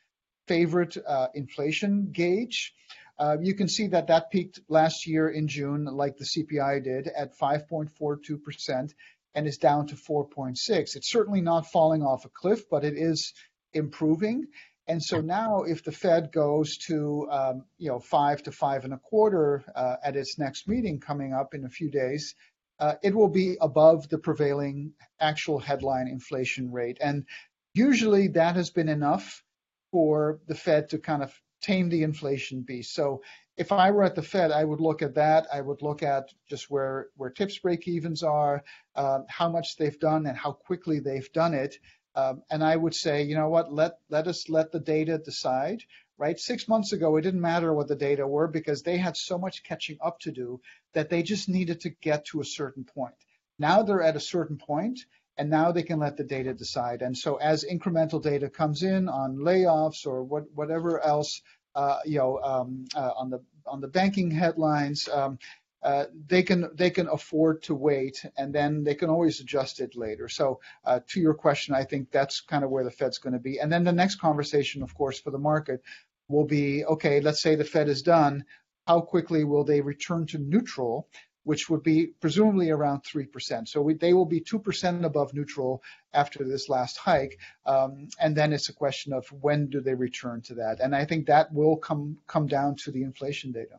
favorite 0.48 0.96
uh, 1.06 1.28
inflation 1.34 2.10
gauge. 2.10 2.74
Uh, 3.18 3.37
you 3.40 3.54
can 3.54 3.68
see 3.68 3.88
that 3.88 4.08
that 4.08 4.30
peaked 4.30 4.60
last 4.68 5.06
year 5.06 5.28
in 5.28 5.46
June, 5.46 5.84
like 5.84 6.16
the 6.16 6.24
CPI 6.24 6.82
did, 6.82 7.08
at 7.08 7.38
5.42% 7.38 8.94
and 9.34 9.46
is 9.46 9.58
down 9.58 9.87
to 9.88 9.94
4.6. 9.94 10.96
It's 10.96 11.10
certainly 11.10 11.40
not 11.40 11.66
falling 11.66 12.02
off 12.02 12.24
a 12.24 12.28
cliff, 12.28 12.68
but 12.70 12.84
it 12.84 12.94
is 12.96 13.34
improving. 13.72 14.46
And 14.87 15.03
so 15.03 15.20
now, 15.20 15.62
if 15.62 15.83
the 15.83 15.92
Fed 15.92 16.31
goes 16.31 16.77
to 16.88 17.27
um, 17.31 17.64
you 17.79 17.88
know 17.88 18.01
five 18.01 18.42
to 18.42 18.53
five 18.53 18.85
and 18.85 18.92
a 18.92 18.99
quarter 18.99 19.64
uh, 19.75 19.97
at 20.05 20.16
its 20.16 20.38
next 20.38 20.68
meeting 20.68 21.01
coming 21.01 21.33
up 21.33 21.55
in 21.55 21.64
a 21.64 21.70
few 21.70 21.90
days, 21.90 22.35
uh, 22.79 22.94
it 23.03 23.14
will 23.14 23.29
be 23.29 23.57
above 23.61 24.09
the 24.09 24.18
prevailing 24.18 24.92
actual 25.20 25.59
headline 25.59 26.09
inflation 26.09 26.70
rate. 26.70 26.99
And 27.01 27.25
usually, 27.73 28.29
that 28.29 28.57
has 28.57 28.70
been 28.70 28.90
enough 28.90 29.42
for 29.90 30.40
the 30.49 30.55
Fed 30.55 30.90
to 30.90 30.99
kind 30.99 31.23
of 31.23 31.33
tame 31.62 31.88
the 31.88 32.03
inflation 32.03 32.61
beast. 32.61 32.94
So 32.94 33.23
if 33.57 33.73
I 33.73 33.90
were 33.90 34.03
at 34.03 34.14
the 34.14 34.23
Fed, 34.23 34.51
I 34.51 34.64
would 34.64 34.81
look 34.81 35.01
at 35.01 35.14
that. 35.14 35.47
I 35.53 35.61
would 35.61 35.81
look 35.81 36.03
at 36.03 36.29
just 36.51 36.70
where 36.70 37.09
where 37.16 37.31
TIPS 37.31 37.59
break 37.59 37.88
evens 37.88 38.23
are, 38.23 38.62
uh, 38.97 39.20
how 39.29 39.49
much 39.49 39.77
they've 39.77 39.99
done, 39.99 40.27
and 40.27 40.37
how 40.37 40.53
quickly 40.53 40.99
they've 40.99 41.33
done 41.33 41.55
it. 41.55 41.79
Um, 42.14 42.42
and 42.50 42.62
I 42.62 42.77
would 42.77 42.94
say, 42.94 43.22
you 43.24 43.35
know 43.35 43.48
what, 43.48 43.72
let, 43.72 43.98
let 44.09 44.29
us 44.29 44.48
let 44.48 44.70
the 44.70 44.81
data 44.81 45.18
decide, 45.18 45.83
right? 46.16 46.38
Six 46.38 46.68
months 46.68 46.92
ago, 46.92 47.16
it 47.16 47.22
didn't 47.22 47.40
matter 47.40 47.72
what 47.72 47.88
the 47.88 47.96
data 47.96 48.27
were 48.27 48.46
because 48.46 48.83
they 48.83 48.96
had 48.96 49.16
so 49.16 49.37
much 49.38 49.64
catching 49.64 49.98
up 50.00 50.20
to 50.20 50.31
do 50.31 50.61
that 50.92 51.11
they 51.11 51.22
just 51.22 51.48
needed 51.48 51.81
to 51.81 51.90
get 51.90 52.27
to 52.27 52.40
a 52.40 52.44
certain 52.44 52.85
point. 52.85 53.14
Now 53.59 53.83
they're 53.83 54.03
at 54.03 54.16
a 54.16 54.20
certain 54.20 54.59
point, 54.59 55.00
and 55.37 55.50
now 55.50 55.72
they 55.72 55.83
can 55.83 55.98
let 55.98 56.16
the 56.16 56.24
data 56.24 56.55
decide. 56.55 57.03
And 57.03 57.16
so 57.16 57.37
as 57.37 57.64
incremental 57.64 58.22
data 58.22 58.48
comes 58.48 58.83
in 58.83 59.09
on 59.09 59.38
layoffs 59.38 60.07
or 60.07 60.22
what, 60.22 60.44
whatever 60.55 61.05
else, 61.05 61.42
uh, 61.74 61.98
you 62.05 62.18
know, 62.18 62.38
um, 62.38 62.85
uh, 62.94 63.11
on 63.16 63.31
the 63.31 63.40
on 63.66 63.81
the 63.81 63.88
banking 63.88 64.31
headlines, 64.31 65.09
um, 65.09 65.38
uh, 65.85 66.07
they 66.29 66.42
can 66.42 66.70
they 66.75 66.88
can 66.88 67.09
afford 67.09 67.62
to 67.62 67.75
wait, 67.75 68.25
and 68.38 68.55
then 68.55 68.83
they 68.83 68.94
can 68.94 69.11
always 69.11 69.40
adjust 69.40 69.81
it 69.81 69.94
later. 69.94 70.31
So, 70.31 70.61
uh, 70.85 71.01
to 71.09 71.20
your 71.20 71.35
question, 71.35 71.75
I 71.75 71.85
think 71.85 72.11
that's 72.11 72.40
kind 72.40 72.64
of 72.64 72.70
where 72.70 72.85
the 72.85 72.90
Fed's 72.90 73.18
going 73.18 73.35
to 73.35 73.38
be. 73.38 73.61
And 73.61 73.70
then 73.70 73.85
the 73.85 73.92
next 73.92 74.16
conversation, 74.16 74.83
of 74.83 74.94
course, 74.94 75.20
for 75.20 75.31
the 75.31 75.38
market 75.38 75.83
will 76.29 76.47
be 76.47 76.87
okay. 76.87 77.20
Let's 77.20 77.42
say 77.42 77.55
the 77.55 77.64
Fed 77.64 77.90
is 77.90 78.01
done. 78.01 78.47
How 78.87 79.03
quickly 79.03 79.44
will 79.44 79.64
they 79.64 79.83
return 79.83 80.27
to 80.29 80.38
neutral? 80.38 81.07
Which 81.42 81.68
would 81.68 81.83
be 81.83 82.07
presumably 82.07 82.70
around 82.70 83.03
3%. 83.03 83.68
So 83.68 83.83
we, 83.83 83.92
they 83.92 84.14
will 84.14 84.25
be 84.25 84.40
2% 84.40 85.05
above 85.05 85.35
neutral 85.35 85.83
after 86.14 86.42
this 86.42 86.70
last 86.70 86.97
hike. 86.97 87.38
Um, 87.66 88.09
and 88.18 88.35
then 88.35 88.55
it's 88.55 88.70
a 88.70 88.73
question 88.73 89.12
of 89.12 89.27
when 89.42 89.68
do 89.68 89.83
they 89.83 89.92
return 89.92 90.40
to 90.47 90.55
that? 90.55 90.81
And 90.81 90.97
I 90.97 91.05
think 91.05 91.27
that 91.27 91.53
will 91.53 91.77
come, 91.77 92.16
come 92.27 92.47
down 92.47 92.77
to 92.77 92.90
the 92.90 93.03
inflation 93.03 93.53
data. 93.53 93.77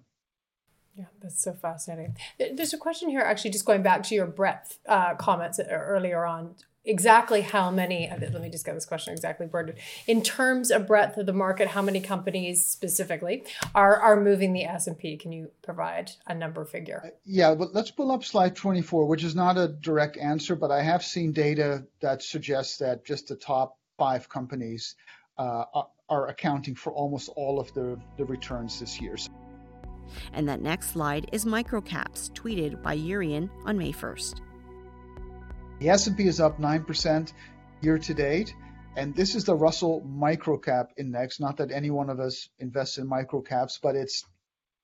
Yeah, 0.97 1.05
that's 1.21 1.43
so 1.43 1.53
fascinating. 1.53 2.15
There's 2.39 2.73
a 2.73 2.77
question 2.77 3.10
here, 3.10 3.21
actually, 3.21 3.51
just 3.51 3.65
going 3.65 3.81
back 3.81 4.03
to 4.03 4.15
your 4.15 4.27
breadth 4.27 4.79
uh, 4.88 5.15
comments 5.15 5.60
earlier 5.60 6.25
on. 6.25 6.55
Exactly 6.88 7.41
how 7.41 7.71
many? 7.71 8.08
Uh, 8.08 8.17
let 8.19 8.41
me 8.41 8.49
just 8.49 8.63
get 8.63 8.75
this 8.75 8.86
question 8.86 9.12
exactly 9.12 9.47
worded. 9.47 9.77
In 10.05 10.21
terms 10.21 10.69
of 10.69 10.86
breadth 10.86 11.17
of 11.17 11.25
the 11.25 11.34
market, 11.34 11.67
how 11.69 11.81
many 11.81 11.99
companies 11.99 12.63
specifically 12.63 13.43
are 13.73 13.99
are 13.99 14.21
moving 14.21 14.53
the 14.53 14.65
S 14.65 14.86
and 14.86 14.97
P? 14.97 15.17
Can 15.17 15.31
you 15.31 15.49
provide 15.63 16.12
a 16.27 16.36
number 16.36 16.63
figure? 16.63 17.01
Uh, 17.03 17.10
yeah, 17.25 17.55
but 17.55 17.73
let's 17.73 17.89
pull 17.89 18.12
up 18.12 18.23
slide 18.23 18.55
24, 18.55 19.08
which 19.08 19.23
is 19.23 19.36
not 19.36 19.58
a 19.58 19.67
direct 19.67 20.15
answer, 20.17 20.55
but 20.55 20.69
I 20.69 20.84
have 20.84 21.03
seen 21.03 21.34
data 21.34 21.86
that 22.01 22.21
suggests 22.21 22.77
that 22.77 23.03
just 23.03 23.29
the 23.29 23.36
top 23.36 23.79
five 23.97 24.29
companies 24.29 24.95
uh, 25.39 25.63
are 26.08 26.27
accounting 26.27 26.75
for 26.75 26.93
almost 26.93 27.29
all 27.36 27.60
of 27.60 27.73
the, 27.73 27.99
the 28.17 28.25
returns 28.25 28.79
this 28.79 29.01
year. 29.01 29.17
And 30.34 30.48
that 30.50 30.62
next 30.62 30.91
slide 30.91 31.30
is 31.32 31.46
microcaps, 31.46 32.32
tweeted 32.32 32.82
by 32.82 32.98
Jurrien 32.98 33.50
on 33.65 33.78
May 33.78 33.91
1st. 33.91 34.41
The 35.80 35.89
S&P 35.89 36.28
is 36.28 36.39
up 36.39 36.60
9% 36.60 37.34
year 37.82 37.98
to 37.98 38.13
date, 38.13 38.54
and 38.96 39.13
this 39.13 39.36
is 39.36 39.44
the 39.44 39.56
Russell 39.56 40.02
Microcap 40.02 40.88
Index. 40.98 41.39
Not 41.39 41.58
that 41.58 41.72
any 41.72 41.89
one 41.89 42.10
of 42.10 42.20
us 42.20 42.48
invests 42.60 42.98
in 42.98 43.10
microcaps, 43.10 43.80
but 43.82 43.96
it's 43.96 44.24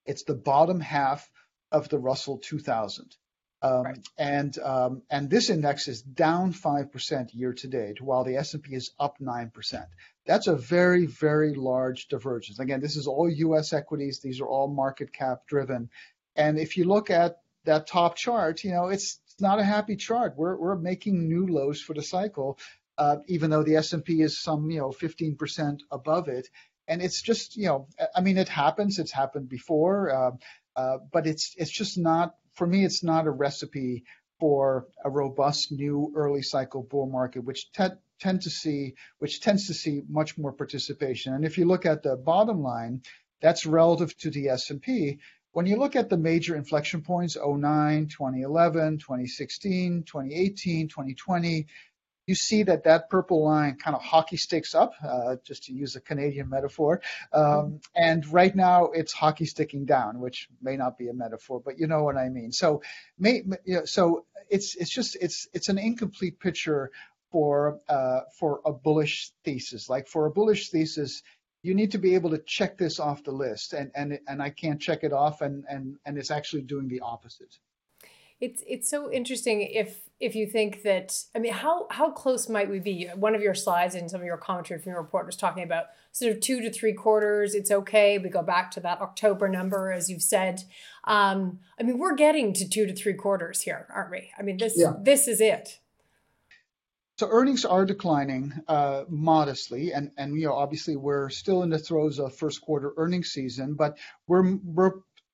it's 0.06 0.24
the 0.24 0.36
bottom 0.36 0.80
half 0.80 1.30
of 1.72 1.88
the 1.90 2.00
Russell 2.00 2.40
2000. 2.40 3.16
Um, 3.62 3.84
right. 3.84 4.08
And 4.18 4.58
um, 4.60 5.04
and 5.10 5.30
this 5.30 5.50
index 5.50 5.88
is 5.88 6.02
down 6.02 6.52
five 6.52 6.92
percent 6.92 7.34
year 7.34 7.54
to 7.54 7.68
date, 7.68 8.02
while 8.02 8.24
the 8.24 8.38
S&P 8.38 8.74
is 8.74 8.92
up 9.00 9.20
nine 9.20 9.52
percent. 9.52 9.86
That's 10.26 10.48
a 10.48 10.56
very 10.56 11.06
very 11.06 11.54
large 11.54 12.08
divergence. 12.08 12.60
Again, 12.60 12.82
this 12.82 12.96
is 12.96 13.08
all 13.08 13.30
U.S. 13.30 13.74
equities; 13.74 14.20
these 14.20 14.42
are 14.42 14.48
all 14.48 14.68
market 14.68 15.14
cap 15.14 15.48
driven. 15.48 15.90
And 16.36 16.58
if 16.58 16.78
you 16.78 16.86
look 16.86 17.12
at 17.12 17.38
that 17.66 17.86
top 17.86 18.16
chart, 18.16 18.64
you 18.64 18.72
know 18.72 18.88
it's 18.88 19.20
not 19.40 19.60
a 19.60 19.64
happy 19.64 19.96
chart. 19.96 20.34
We're 20.38 20.56
we're 20.56 20.76
making 20.76 21.28
new 21.28 21.46
lows 21.46 21.82
for 21.82 21.94
the 21.94 22.04
cycle, 22.04 22.58
uh, 22.98 23.18
even 23.28 23.52
though 23.52 23.64
the 23.64 23.76
S&P 23.76 24.22
is 24.22 24.40
some 24.40 24.72
you 24.72 24.80
know 24.80 24.90
15% 24.90 25.80
above 25.92 26.30
it. 26.30 26.50
And 26.88 27.02
it's 27.02 27.22
just 27.22 27.58
you 27.58 27.68
know 27.68 27.88
I 28.16 28.22
mean 28.22 28.38
it 28.40 28.50
happens. 28.50 28.98
It's 28.98 29.12
happened 29.12 29.50
before, 29.50 30.10
uh, 30.10 30.32
uh, 30.76 30.98
but 31.12 31.28
it's 31.28 31.54
it's 31.58 31.72
just 31.72 32.00
not 32.00 32.36
for 32.54 32.68
me. 32.68 32.86
It's 32.86 33.04
not 33.04 33.28
a 33.28 33.32
recipe 33.32 34.04
for 34.40 34.88
a 35.06 35.10
robust 35.10 35.72
new 35.72 36.12
early 36.16 36.42
cycle 36.42 36.84
bull 36.84 37.08
market, 37.08 37.44
which 37.44 37.72
te- 37.72 37.98
tend 38.20 38.42
to 38.42 38.50
see 38.50 38.96
which 39.20 39.42
tends 39.42 39.68
to 39.68 39.74
see 39.74 40.02
much 40.10 40.38
more 40.38 40.52
participation. 40.52 41.34
And 41.34 41.46
if 41.46 41.58
you 41.58 41.66
look 41.66 41.86
at 41.86 42.04
the 42.04 42.16
bottom 42.16 42.62
line, 42.62 43.02
that's 43.42 43.66
relative 43.66 44.16
to 44.20 44.30
the 44.30 44.50
S&P 44.50 45.20
when 45.54 45.66
you 45.66 45.78
look 45.78 45.96
at 45.96 46.10
the 46.10 46.18
major 46.18 46.56
inflection 46.56 47.02
points 47.02 47.36
09 47.36 48.08
2011 48.08 49.00
2016 49.00 50.04
2018 50.04 50.88
2020 50.88 51.68
you 52.28 52.36
see 52.36 52.64
that 52.64 52.84
that 52.84 53.10
purple 53.10 53.44
line 53.44 53.76
kind 53.76 53.96
of 53.96 54.02
hockey 54.02 54.38
sticks 54.38 54.76
up 54.76 54.94
uh, 55.04 55.36
just 55.44 55.64
to 55.64 55.74
use 55.74 55.96
a 55.96 56.02
canadian 56.02 56.50
metaphor 56.50 57.02
um, 57.34 57.80
and 57.96 58.26
right 58.32 58.56
now 58.56 58.86
it's 58.86 59.14
hockey 59.14 59.46
sticking 59.46 59.86
down 59.86 60.20
which 60.20 60.48
may 60.62 60.78
not 60.78 60.98
be 60.98 61.10
a 61.10 61.14
metaphor 61.14 61.62
but 61.64 61.80
you 61.80 61.88
know 61.88 62.04
what 62.04 62.18
i 62.18 62.30
mean 62.30 62.52
so 62.52 62.82
may, 63.18 63.44
you 63.66 63.76
know, 63.76 63.86
so 63.86 64.26
it's 64.50 64.76
it's 64.76 64.92
just 64.92 65.18
it's 65.22 65.48
it's 65.54 65.70
an 65.70 65.78
incomplete 65.78 66.40
picture 66.40 66.92
for 67.32 67.80
uh, 67.88 68.20
for 68.38 68.60
a 68.66 68.74
bullish 68.74 69.32
thesis 69.46 69.90
like 69.90 70.08
for 70.08 70.26
a 70.26 70.32
bullish 70.32 70.70
thesis 70.70 71.24
you 71.64 71.76
need 71.76 71.92
to 71.92 71.98
be 71.98 72.16
able 72.16 72.32
to 72.32 72.40
check 72.40 72.78
this 72.78 73.00
off 73.00 73.24
the 73.24 73.32
list 73.32 73.74
and 73.74 73.92
and 73.96 74.20
and 74.28 74.42
I 74.42 74.50
can't 74.50 74.82
check 74.82 75.04
it 75.04 75.14
off 75.14 75.42
and 75.42 75.64
and 75.70 75.98
and 76.06 76.18
it's 76.18 76.32
actually 76.32 76.64
doing 76.64 76.88
the 76.88 77.02
opposite. 77.02 77.56
It's 78.42 78.64
it's 78.68 78.90
so 78.90 79.12
interesting 79.12 79.62
if 79.62 80.02
if 80.20 80.36
you 80.36 80.48
think 80.48 80.82
that 80.82 81.16
I 81.36 81.40
mean 81.40 81.54
how 81.54 81.88
how 81.92 82.12
close 82.12 82.50
might 82.50 82.70
we 82.70 82.80
be? 82.80 83.08
One 83.16 83.36
of 83.36 83.42
your 83.42 83.54
slides 83.54 83.96
and 83.96 84.10
some 84.10 84.20
of 84.20 84.26
your 84.26 84.38
commentary 84.38 84.82
from 84.82 84.92
your 84.92 85.02
report 85.02 85.28
was 85.28 85.36
talking 85.36 85.64
about 85.64 85.86
sort 86.12 86.32
of 86.32 86.42
two 86.42 86.60
to 86.62 86.72
three 86.72 86.94
quarters. 86.94 87.54
It's 87.54 87.72
okay. 87.72 88.18
We 88.18 88.30
go 88.30 88.42
back 88.42 88.72
to 88.72 88.80
that 88.82 89.00
October 89.00 89.48
number 89.48 89.92
as 89.92 90.10
you've 90.10 90.24
said. 90.24 90.64
Um, 91.04 91.60
I 91.80 91.84
mean 91.84 92.00
we're 92.00 92.16
getting 92.16 92.52
to 92.54 92.68
two 92.68 92.88
to 92.88 92.96
three 92.96 93.14
quarters 93.14 93.62
here, 93.62 93.88
aren't 93.94 94.12
we? 94.12 94.32
I 94.38 94.42
mean 94.42 94.58
this 94.58 94.74
yeah. 94.76 94.94
this 95.00 95.28
is 95.28 95.40
it. 95.40 95.80
So 97.22 97.28
earnings 97.30 97.66
are 97.66 97.86
declining 97.86 98.52
uh, 98.68 99.04
modestly, 99.08 99.92
and 99.92 100.10
and 100.18 100.36
you 100.40 100.48
know 100.48 100.56
obviously 100.56 100.96
we're 100.96 101.30
still 101.30 101.62
in 101.62 101.70
the 101.70 101.78
throes 101.78 102.18
of 102.18 102.36
first 102.36 102.62
quarter 102.62 102.94
earnings 102.98 103.30
season, 103.30 103.76
but 103.76 104.00
we're 104.26 104.56
we're 104.64 104.94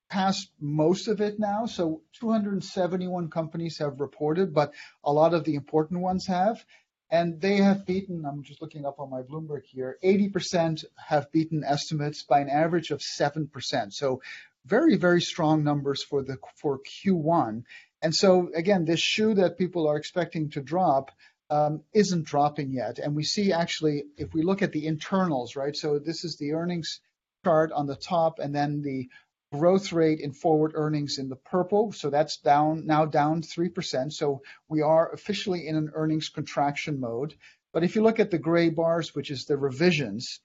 past 0.09 0.51
most 0.59 1.07
of 1.07 1.21
it 1.21 1.39
now. 1.39 1.65
So 1.65 2.01
271 2.19 3.29
companies 3.29 3.77
have 3.79 3.99
reported, 3.99 4.53
but 4.53 4.73
a 5.03 5.11
lot 5.11 5.33
of 5.33 5.43
the 5.43 5.55
important 5.55 6.01
ones 6.01 6.27
have. 6.27 6.63
And 7.09 7.39
they 7.39 7.57
have 7.57 7.85
beaten, 7.85 8.25
I'm 8.25 8.43
just 8.43 8.61
looking 8.61 8.85
up 8.85 8.99
on 8.99 9.09
my 9.09 9.21
Bloomberg 9.21 9.63
here, 9.63 9.97
80% 10.03 10.83
have 10.97 11.31
beaten 11.31 11.63
estimates 11.63 12.23
by 12.23 12.41
an 12.41 12.49
average 12.49 12.91
of 12.91 12.99
7%. 12.99 13.93
So 13.93 14.21
very, 14.65 14.97
very 14.97 15.21
strong 15.21 15.63
numbers 15.63 16.03
for 16.03 16.21
the 16.21 16.37
for 16.57 16.79
Q1. 16.79 17.63
And 18.01 18.13
so 18.13 18.49
again, 18.53 18.83
this 18.83 18.99
shoe 18.99 19.33
that 19.35 19.57
people 19.57 19.87
are 19.87 19.95
expecting 19.95 20.49
to 20.51 20.61
drop 20.61 21.11
um, 21.49 21.83
isn't 21.93 22.25
dropping 22.25 22.71
yet. 22.71 22.99
And 22.99 23.15
we 23.15 23.23
see 23.23 23.53
actually, 23.53 24.03
if 24.17 24.33
we 24.33 24.41
look 24.41 24.61
at 24.61 24.73
the 24.73 24.85
internals, 24.85 25.55
right? 25.55 25.75
So 25.75 25.99
this 25.99 26.25
is 26.25 26.35
the 26.35 26.53
earnings 26.53 26.99
chart 27.45 27.71
on 27.71 27.87
the 27.87 27.95
top, 27.95 28.39
and 28.39 28.53
then 28.53 28.81
the 28.81 29.07
growth 29.51 29.93
rate 29.93 30.19
in 30.19 30.33
forward 30.33 30.73
earnings 30.75 31.17
in 31.17 31.29
the 31.29 31.35
purple. 31.35 31.91
So 31.91 32.09
that's 32.09 32.37
down 32.37 32.85
now 32.85 33.05
down 33.05 33.41
3%. 33.41 34.11
So 34.11 34.41
we 34.67 34.81
are 34.81 35.11
officially 35.11 35.67
in 35.67 35.75
an 35.75 35.91
earnings 35.93 36.29
contraction 36.29 36.99
mode. 36.99 37.35
But 37.73 37.83
if 37.83 37.95
you 37.95 38.03
look 38.03 38.19
at 38.19 38.31
the 38.31 38.39
gray 38.39 38.69
bars, 38.69 39.13
which 39.13 39.31
is 39.31 39.45
the 39.45 39.57
revisions, 39.57 40.39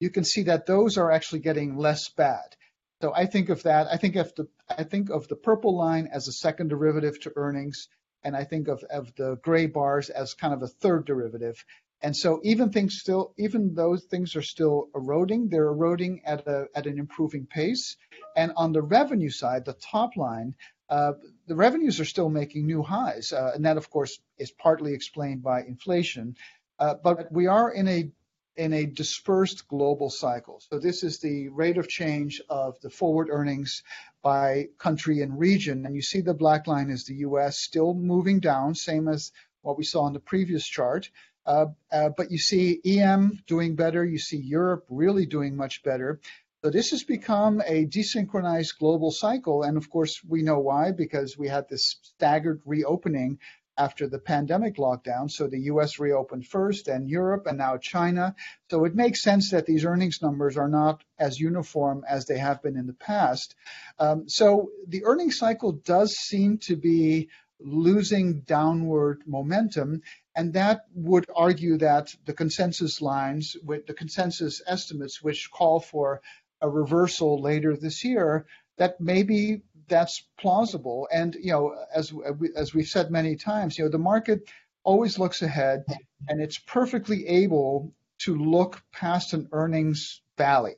you 0.00 0.10
can 0.10 0.24
see 0.24 0.44
that 0.44 0.66
those 0.66 0.98
are 0.98 1.10
actually 1.10 1.40
getting 1.40 1.76
less 1.76 2.08
bad. 2.08 2.56
So 3.00 3.12
I 3.14 3.26
think 3.26 3.48
of 3.48 3.62
that, 3.64 3.88
I 3.90 3.96
think 3.96 4.16
of 4.16 4.34
the 4.34 4.48
I 4.68 4.84
think 4.84 5.10
of 5.10 5.28
the 5.28 5.36
purple 5.36 5.76
line 5.76 6.08
as 6.12 6.28
a 6.28 6.32
second 6.32 6.68
derivative 6.68 7.20
to 7.20 7.32
earnings 7.36 7.88
and 8.24 8.36
I 8.36 8.44
think 8.44 8.68
of, 8.68 8.84
of 8.90 9.14
the 9.16 9.36
gray 9.42 9.66
bars 9.66 10.08
as 10.10 10.34
kind 10.34 10.54
of 10.54 10.62
a 10.62 10.68
third 10.68 11.06
derivative. 11.06 11.64
And 12.02 12.16
so 12.16 12.40
even 12.42 12.70
things 12.70 12.98
still, 12.98 13.32
even 13.38 13.74
those 13.74 14.04
things 14.04 14.34
are 14.34 14.42
still 14.42 14.88
eroding, 14.94 15.48
they're 15.48 15.68
eroding 15.68 16.22
at 16.24 16.46
a 16.46 16.66
at 16.74 16.86
an 16.86 16.98
improving 16.98 17.46
pace. 17.46 17.96
And 18.36 18.52
on 18.56 18.72
the 18.72 18.82
revenue 18.82 19.30
side, 19.30 19.64
the 19.64 19.74
top 19.74 20.16
line, 20.16 20.54
uh, 20.88 21.12
the 21.46 21.54
revenues 21.54 22.00
are 22.00 22.04
still 22.04 22.28
making 22.28 22.66
new 22.66 22.82
highs, 22.82 23.32
uh, 23.32 23.52
and 23.54 23.64
that 23.64 23.76
of 23.76 23.88
course 23.88 24.18
is 24.38 24.50
partly 24.50 24.94
explained 24.94 25.42
by 25.42 25.62
inflation. 25.62 26.36
Uh, 26.78 26.94
but 27.02 27.30
we 27.30 27.46
are 27.46 27.70
in 27.70 27.86
a 27.88 28.10
in 28.56 28.72
a 28.72 28.84
dispersed 28.84 29.66
global 29.68 30.10
cycle. 30.10 30.60
So 30.68 30.78
this 30.78 31.02
is 31.02 31.20
the 31.20 31.48
rate 31.48 31.78
of 31.78 31.88
change 31.88 32.42
of 32.50 32.78
the 32.80 32.90
forward 32.90 33.28
earnings 33.30 33.82
by 34.22 34.68
country 34.78 35.22
and 35.22 35.38
region. 35.38 35.86
And 35.86 35.94
you 35.94 36.02
see 36.02 36.20
the 36.20 36.34
black 36.34 36.66
line 36.66 36.90
is 36.90 37.04
the 37.04 37.16
US 37.28 37.58
still 37.58 37.94
moving 37.94 38.40
down, 38.40 38.74
same 38.74 39.08
as 39.08 39.32
what 39.62 39.78
we 39.78 39.84
saw 39.84 40.06
in 40.06 40.12
the 40.12 40.20
previous 40.20 40.66
chart. 40.66 41.08
Uh, 41.44 41.66
uh, 41.90 42.10
but 42.16 42.30
you 42.30 42.38
see 42.38 42.80
EM 42.84 43.42
doing 43.46 43.74
better. 43.74 44.04
You 44.04 44.18
see 44.18 44.38
Europe 44.38 44.84
really 44.88 45.26
doing 45.26 45.56
much 45.56 45.82
better. 45.82 46.20
So 46.64 46.70
this 46.70 46.90
has 46.90 47.02
become 47.02 47.60
a 47.66 47.86
desynchronized 47.86 48.78
global 48.78 49.10
cycle. 49.10 49.64
And 49.64 49.76
of 49.76 49.90
course, 49.90 50.22
we 50.22 50.42
know 50.42 50.60
why, 50.60 50.92
because 50.92 51.36
we 51.36 51.48
had 51.48 51.68
this 51.68 51.96
staggered 52.02 52.62
reopening 52.64 53.40
after 53.76 54.06
the 54.06 54.18
pandemic 54.18 54.76
lockdown. 54.76 55.30
So 55.30 55.48
the 55.48 55.62
US 55.62 55.98
reopened 55.98 56.46
first, 56.46 56.88
and 56.88 57.08
Europe, 57.08 57.46
and 57.46 57.58
now 57.58 57.78
China. 57.78 58.34
So 58.70 58.84
it 58.84 58.94
makes 58.94 59.22
sense 59.22 59.50
that 59.50 59.66
these 59.66 59.84
earnings 59.84 60.20
numbers 60.22 60.56
are 60.56 60.68
not 60.68 61.02
as 61.18 61.40
uniform 61.40 62.04
as 62.08 62.26
they 62.26 62.38
have 62.38 62.62
been 62.62 62.76
in 62.76 62.86
the 62.86 62.92
past. 62.92 63.54
Um, 63.98 64.28
so 64.28 64.70
the 64.86 65.04
earnings 65.04 65.38
cycle 65.38 65.72
does 65.72 66.12
seem 66.12 66.58
to 66.58 66.76
be 66.76 67.28
losing 67.58 68.40
downward 68.40 69.22
momentum. 69.26 70.02
And 70.34 70.54
that 70.54 70.86
would 70.94 71.26
argue 71.34 71.78
that 71.78 72.14
the 72.24 72.32
consensus 72.32 73.02
lines, 73.02 73.56
with 73.62 73.86
the 73.86 73.94
consensus 73.94 74.62
estimates, 74.66 75.22
which 75.22 75.50
call 75.50 75.80
for 75.80 76.22
a 76.60 76.68
reversal 76.68 77.40
later 77.40 77.76
this 77.76 78.04
year, 78.04 78.46
that 78.78 79.00
maybe 79.00 79.62
that's 79.88 80.22
plausible. 80.38 81.08
And 81.12 81.34
you 81.34 81.52
know, 81.52 81.74
as 81.94 82.12
as 82.56 82.72
we've 82.72 82.88
said 82.88 83.10
many 83.10 83.36
times, 83.36 83.76
you 83.76 83.84
know, 83.84 83.90
the 83.90 83.98
market 83.98 84.48
always 84.84 85.18
looks 85.18 85.42
ahead, 85.42 85.84
and 86.28 86.40
it's 86.40 86.58
perfectly 86.58 87.26
able 87.26 87.92
to 88.20 88.34
look 88.36 88.82
past 88.92 89.34
an 89.34 89.48
earnings 89.52 90.22
valley. 90.38 90.76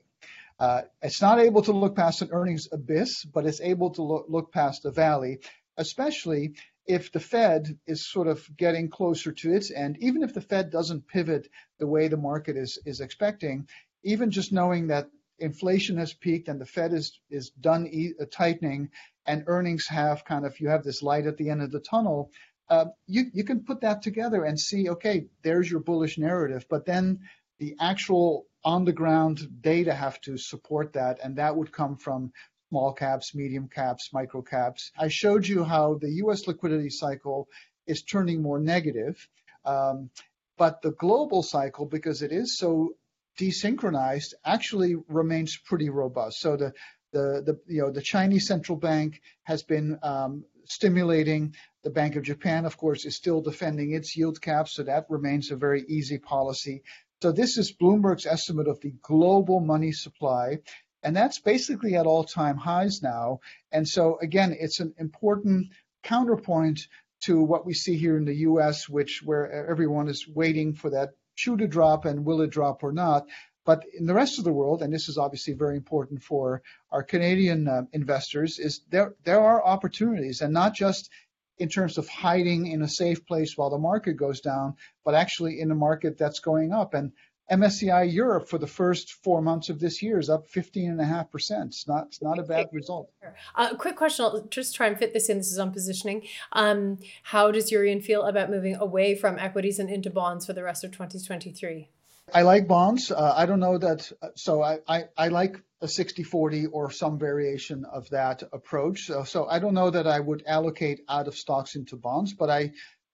Uh, 0.59 0.83
it's 1.03 1.21
not 1.21 1.41
able 1.41 1.63
to 1.63 1.73
look 1.73 1.97
past 1.97 2.23
an 2.23 2.29
earnings 2.33 2.69
abyss, 2.73 3.25
but 3.25 3.47
it's 3.47 3.61
able 3.61 3.91
to 3.91 4.03
look, 4.03 4.27
look 4.29 4.53
past 4.53 4.85
a 4.85 4.91
valley, 4.91 5.41
especially 5.77 6.55
if 6.87 7.13
the 7.13 7.21
Fed 7.21 7.79
is 7.87 8.07
sort 8.07 8.29
of 8.29 8.47
getting 8.57 8.89
closer 8.91 9.33
to 9.33 9.53
its 9.53 9.71
end, 9.71 9.97
even 10.01 10.23
if 10.23 10.35
the 10.35 10.41
Fed 10.41 10.71
doesn't 10.71 11.09
pivot 11.09 11.49
the 11.79 11.87
way 11.87 12.09
the 12.09 12.17
market 12.17 12.57
is, 12.57 12.79
is 12.85 13.01
expecting, 13.01 13.69
even 14.03 14.31
just 14.31 14.53
knowing 14.53 14.89
that 14.89 15.09
inflation 15.39 15.97
has 15.97 16.13
peaked 16.13 16.49
and 16.49 16.61
the 16.61 16.67
Fed 16.67 16.93
is, 16.93 17.21
is 17.31 17.51
done 17.51 17.87
e- 17.87 18.13
uh, 18.21 18.25
tightening 18.31 18.91
and 19.27 19.45
earnings 19.47 19.87
have 19.87 20.25
kind 20.25 20.45
of, 20.45 20.61
you 20.61 20.69
have 20.69 20.85
this 20.85 21.03
light 21.03 21.27
at 21.27 21.37
the 21.37 21.51
end 21.51 21.63
of 21.63 21.73
the 21.73 21.81
tunnel, 21.81 22.31
uh, 22.69 22.87
you, 23.07 23.25
you 23.33 23.45
can 23.45 23.65
put 23.65 23.81
that 23.81 24.03
together 24.03 24.45
and 24.45 24.59
see, 24.59 24.89
okay, 24.91 25.27
there's 25.43 25.71
your 25.71 25.81
bullish 25.81 26.19
narrative. 26.19 26.67
But 26.69 26.87
then 26.87 27.21
the 27.59 27.77
actual 27.81 28.47
on 28.65 28.85
the 28.85 28.93
ground 28.93 29.63
data 29.63 29.95
have 29.95 30.21
to 30.23 30.37
support 30.37 30.95
that, 30.95 31.19
and 31.23 31.37
that 31.37 31.57
would 31.57 31.73
come 31.73 31.97
from 31.97 32.33
small 32.69 32.93
caps, 32.93 33.35
medium 33.35 33.69
caps, 33.69 34.11
micro 34.13 34.43
caps. 34.43 34.91
I 34.99 35.09
showed 35.09 35.47
you 35.47 35.65
how 35.65 35.99
the 36.01 36.11
US 36.25 36.47
liquidity 36.47 36.91
cycle 36.91 37.49
is 37.87 38.03
turning 38.03 38.43
more 38.43 38.59
negative. 38.59 39.29
Um, 39.65 40.11
but 40.57 40.83
the 40.83 40.93
global 40.93 41.43
cycle, 41.43 41.87
because 41.87 42.23
it 42.23 42.33
is 42.33 42.59
so 42.59 42.95
desynchronized, 43.39 44.35
actually 44.45 44.95
remains 45.09 45.57
pretty 45.57 45.91
robust. 45.91 46.41
So 46.41 46.57
the 46.57 46.73
the, 47.13 47.43
the 47.47 47.61
you 47.67 47.83
know 47.83 47.91
the 47.91 48.03
Chinese 48.03 48.47
central 48.47 48.77
bank 48.77 49.21
has 49.45 49.63
been 49.63 49.99
um, 50.03 50.45
stimulating. 50.65 51.55
The 51.85 51.91
Bank 51.91 52.17
of 52.17 52.25
Japan, 52.25 52.65
of 52.65 52.77
course, 52.77 53.05
is 53.05 53.15
still 53.15 53.41
defending 53.41 53.93
its 53.93 54.17
yield 54.17 54.41
cap, 54.41 54.69
so 54.69 54.83
that 54.83 55.07
remains 55.09 55.51
a 55.51 55.57
very 55.57 55.85
easy 55.87 56.19
policy. 56.19 56.83
So 57.23 57.33
this 57.33 57.57
is 57.57 57.73
Bloomberg's 57.73 58.27
estimate 58.27 58.69
of 58.69 58.81
the 58.81 58.95
global 59.01 59.61
money 59.61 59.93
supply, 59.93 60.59
and 61.05 61.15
that's 61.15 61.39
basically 61.39 61.95
at 61.95 62.07
all-time 62.07 62.57
highs 62.57 63.03
now. 63.03 63.41
And 63.71 63.87
so 63.87 64.19
again, 64.21 64.57
it's 64.59 64.81
an 64.81 64.95
important 64.99 65.69
counterpoint 66.03 66.81
to 67.25 67.41
what 67.43 67.65
we 67.65 67.75
see 67.75 67.97
here 67.97 68.17
in 68.17 68.25
the 68.25 68.37
U.S., 68.49 68.89
which 68.89 69.23
where 69.25 69.69
everyone 69.69 70.09
is 70.09 70.27
waiting 70.27 70.75
for 70.75 70.91
that 70.91 71.11
shoe 71.37 71.57
to 71.59 71.69
drop 71.69 72.07
and 72.07 72.25
will 72.25 72.41
it 72.41 72.51
drop 72.51 72.83
or 72.83 72.93
not. 72.93 73.27
But 73.67 73.85
in 73.99 74.07
the 74.07 74.15
rest 74.15 74.39
of 74.39 74.45
the 74.45 74.53
world, 74.53 74.83
and 74.83 74.93
this 74.93 75.09
is 75.09 75.17
obviously 75.17 75.55
very 75.55 75.77
important 75.77 76.23
for 76.23 76.63
our 76.91 77.03
Canadian 77.03 77.69
uh, 77.69 77.83
investors, 77.93 78.59
is 78.59 78.83
there 78.91 79.15
there 79.25 79.41
are 79.41 79.65
opportunities, 79.65 80.43
and 80.43 80.53
not 80.53 80.75
just 80.75 81.11
in 81.59 81.69
terms 81.69 81.97
of 81.97 82.09
hiding 82.09 82.67
in 82.67 82.83
a 82.83 82.89
safe 82.89 83.25
place 83.27 83.57
while 83.57 83.71
the 83.71 83.79
market 83.79 84.15
goes 84.15 84.41
down, 84.41 84.75
but 85.05 85.15
actually 85.15 85.61
in 85.61 85.71
a 85.71 85.75
market 85.75 86.19
that's 86.19 86.41
going 86.41 86.73
up. 86.73 86.93
And 86.95 87.13
MSCI 87.51 88.11
Europe 88.13 88.49
for 88.49 88.59
the 88.59 88.67
first 88.67 89.13
four 89.13 89.43
months 89.43 89.69
of 89.69 89.79
this 89.79 90.03
year 90.03 90.19
is 90.19 90.31
up 90.31 90.49
15.5%. 90.51 91.67
It's 91.67 91.87
not, 91.87 92.07
it's 92.07 92.23
not 92.23 92.39
a 92.39 92.43
bad 92.43 92.69
result. 92.73 93.11
Uh, 93.55 93.75
quick 93.75 93.97
question. 93.97 94.25
I'll 94.25 94.47
just 94.51 94.75
try 94.75 94.87
and 94.87 94.99
fit 94.99 95.13
this 95.13 95.29
in. 95.29 95.39
This 95.39 95.53
is 95.53 95.59
on 95.59 95.71
positioning. 95.71 96.27
Um, 96.53 96.99
how 97.23 97.51
does 97.51 97.71
Jurrien 97.71 98.03
feel 98.03 98.23
about 98.23 98.51
moving 98.51 98.77
away 98.77 99.15
from 99.15 99.39
equities 99.39 99.79
and 99.79 99.91
into 99.91 100.09
bonds 100.09 100.47
for 100.47 100.55
the 100.55 100.63
rest 100.63 100.85
of 100.85 100.93
2023? 100.93 101.91
I 102.33 102.43
like 102.43 102.67
bonds. 102.67 103.11
Uh, 103.11 103.35
I 103.37 103.45
don't 103.45 103.61
know 103.61 103.77
that. 103.77 104.11
So 104.37 104.63
I, 104.63 104.79
I, 104.89 105.05
I 105.17 105.29
like 105.29 105.61
a 105.83 105.89
60 105.89 106.23
40 106.23 106.67
or 106.67 106.91
some 106.91 107.19
variation 107.19 107.85
of 107.85 108.09
that 108.11 108.43
approach. 108.55 109.07
So, 109.07 109.25
so 109.25 109.47
I 109.47 109.59
don't 109.59 109.75
know 109.75 109.91
that 109.91 110.07
I 110.07 110.19
would 110.19 110.45
allocate 110.47 111.03
out 111.11 111.29
of 111.29 111.37
stocks 111.37 111.77
into 111.77 111.97
bonds, 111.97 112.33
but 112.33 112.49
I, 112.49 112.73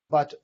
but 0.09 0.35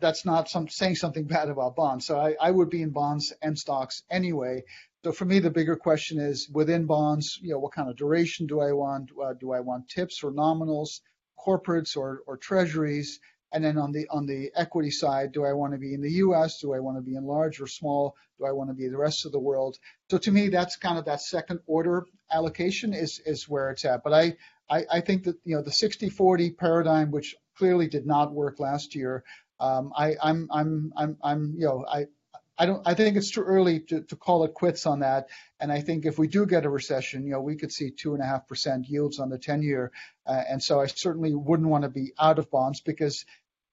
that's 0.00 0.24
not 0.24 0.48
some, 0.48 0.68
saying 0.68 0.96
something 0.96 1.24
bad 1.36 1.48
about 1.48 1.76
bonds. 1.76 2.06
So 2.06 2.18
I, 2.18 2.34
I 2.40 2.50
would 2.50 2.70
be 2.70 2.82
in 2.82 2.90
bonds 2.90 3.32
and 3.42 3.58
stocks 3.58 4.02
anyway. 4.10 4.64
So 5.04 5.12
for 5.12 5.24
me, 5.24 5.38
the 5.38 5.50
bigger 5.50 5.76
question 5.76 6.18
is 6.18 6.48
within 6.52 6.86
bonds, 6.86 7.38
you 7.40 7.52
know, 7.52 7.58
what 7.58 7.72
kind 7.72 7.88
of 7.88 7.96
duration 7.96 8.46
do 8.46 8.60
I 8.60 8.72
want? 8.72 9.10
Uh, 9.22 9.32
do 9.32 9.52
I 9.52 9.60
want 9.60 9.88
tips 9.88 10.22
or 10.22 10.30
nominals, 10.30 11.00
corporates 11.38 11.96
or, 11.96 12.22
or 12.26 12.36
treasuries? 12.36 13.20
And 13.52 13.64
then 13.64 13.78
on 13.78 13.90
the 13.90 14.06
on 14.10 14.26
the 14.26 14.52
equity 14.54 14.92
side, 14.92 15.32
do 15.32 15.44
I 15.44 15.54
want 15.54 15.72
to 15.72 15.78
be 15.78 15.92
in 15.92 16.02
the 16.02 16.12
U.S.? 16.24 16.60
Do 16.60 16.72
I 16.72 16.78
want 16.78 16.98
to 16.98 17.02
be 17.02 17.16
in 17.16 17.24
large 17.24 17.60
or 17.60 17.66
small? 17.66 18.14
Do 18.38 18.46
I 18.46 18.52
want 18.52 18.70
to 18.70 18.74
be 18.74 18.88
the 18.88 18.96
rest 18.96 19.26
of 19.26 19.32
the 19.32 19.40
world? 19.40 19.76
So 20.08 20.18
to 20.18 20.30
me, 20.30 20.50
that's 20.50 20.76
kind 20.76 20.98
of 20.98 21.06
that 21.06 21.20
second 21.20 21.58
order 21.66 22.06
allocation 22.30 22.94
is 22.94 23.20
is 23.26 23.48
where 23.48 23.70
it's 23.70 23.84
at. 23.84 24.04
But 24.04 24.12
I 24.12 24.36
I, 24.70 24.84
I 24.88 25.00
think 25.00 25.24
that 25.24 25.36
you 25.44 25.56
know 25.56 25.62
the 25.62 25.70
60-40 25.70 26.56
paradigm, 26.56 27.10
which 27.10 27.34
clearly 27.56 27.88
did 27.88 28.06
not 28.06 28.32
work 28.32 28.60
last 28.60 28.94
year, 28.94 29.24
um, 29.60 29.92
I, 29.96 30.16
I'm 30.22 30.48
I'm 30.50 30.92
I'm 30.96 31.16
I'm 31.22 31.54
you 31.56 31.66
know 31.66 31.84
I 31.86 32.06
I 32.60 32.66
don't. 32.66 32.86
I 32.86 32.92
think 32.92 33.16
it's 33.16 33.30
too 33.30 33.40
early 33.42 33.80
to, 33.80 34.02
to 34.02 34.16
call 34.16 34.44
it 34.44 34.52
quits 34.52 34.84
on 34.84 35.00
that. 35.00 35.28
And 35.60 35.72
I 35.72 35.80
think 35.80 36.04
if 36.04 36.18
we 36.18 36.28
do 36.28 36.44
get 36.44 36.66
a 36.66 36.70
recession, 36.70 37.24
you 37.24 37.32
know, 37.32 37.40
we 37.40 37.56
could 37.56 37.72
see 37.72 37.90
two 37.90 38.12
and 38.12 38.22
a 38.22 38.26
half 38.26 38.46
percent 38.46 38.86
yields 38.86 39.18
on 39.18 39.30
the 39.30 39.38
ten-year. 39.38 39.92
Uh, 40.26 40.42
and 40.46 40.62
so 40.62 40.78
I 40.78 40.86
certainly 40.86 41.34
wouldn't 41.34 41.70
want 41.70 41.84
to 41.84 41.88
be 41.88 42.12
out 42.20 42.38
of 42.38 42.50
bonds 42.50 42.82
because 42.82 43.24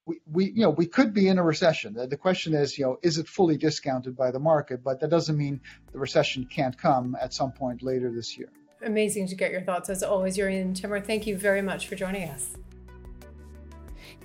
we, 0.05 0.21
we, 0.25 0.45
you 0.45 0.61
know, 0.61 0.69
we 0.69 0.85
could 0.85 1.13
be 1.13 1.27
in 1.27 1.37
a 1.37 1.43
recession. 1.43 1.95
The, 1.95 2.15
question 2.15 2.53
is, 2.53 2.77
you 2.77 2.85
know, 2.85 2.97
is 3.03 3.17
it 3.17 3.27
fully 3.27 3.57
discounted 3.57 4.15
by 4.15 4.31
the 4.31 4.39
market? 4.39 4.85
But 4.85 5.01
that 5.01 5.09
doesn't 5.09 5.37
mean 5.37 5.59
the 5.91 5.99
recession 5.99 6.45
can't 6.45 6.77
come 6.77 7.17
at 7.19 7.33
some 7.33 7.51
point 7.51 7.83
later 7.83 8.09
this 8.09 8.37
year. 8.37 8.49
Amazing 8.81 9.27
to 9.27 9.35
get 9.35 9.51
your 9.51 9.61
thoughts 9.61 9.89
as 9.89 10.01
always, 10.01 10.37
Jurrien 10.37 10.73
Timmer. 10.73 11.01
Thank 11.01 11.27
you 11.27 11.37
very 11.37 11.61
much 11.61 11.87
for 11.87 11.95
joining 11.95 12.29
us. 12.29 12.55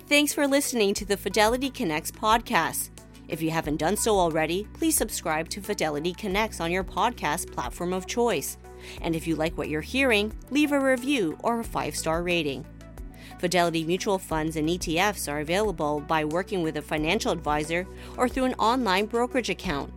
Thanks 0.07 0.33
for 0.33 0.47
listening 0.47 0.93
to 0.95 1.05
the 1.05 1.15
Fidelity 1.15 1.69
Connects 1.69 2.11
podcast. 2.11 2.89
If 3.29 3.41
you 3.41 3.51
haven't 3.51 3.77
done 3.77 3.95
so 3.95 4.19
already, 4.19 4.67
please 4.73 4.97
subscribe 4.97 5.47
to 5.49 5.61
Fidelity 5.61 6.13
Connects 6.13 6.59
on 6.59 6.73
your 6.73 6.83
podcast 6.83 7.53
platform 7.53 7.93
of 7.93 8.05
choice. 8.05 8.57
And 9.01 9.15
if 9.15 9.25
you 9.25 9.37
like 9.37 9.57
what 9.57 9.69
you're 9.69 9.79
hearing, 9.79 10.33
leave 10.51 10.73
a 10.73 10.79
review 10.79 11.37
or 11.41 11.61
a 11.61 11.63
five 11.63 11.95
star 11.95 12.21
rating. 12.21 12.65
Fidelity 13.39 13.85
mutual 13.85 14.19
funds 14.19 14.57
and 14.57 14.67
ETFs 14.67 15.31
are 15.31 15.39
available 15.39 16.01
by 16.01 16.25
working 16.25 16.63
with 16.63 16.75
a 16.75 16.81
financial 16.81 17.31
advisor 17.31 17.87
or 18.17 18.27
through 18.27 18.45
an 18.45 18.55
online 18.55 19.05
brokerage 19.05 19.49
account. 19.49 19.91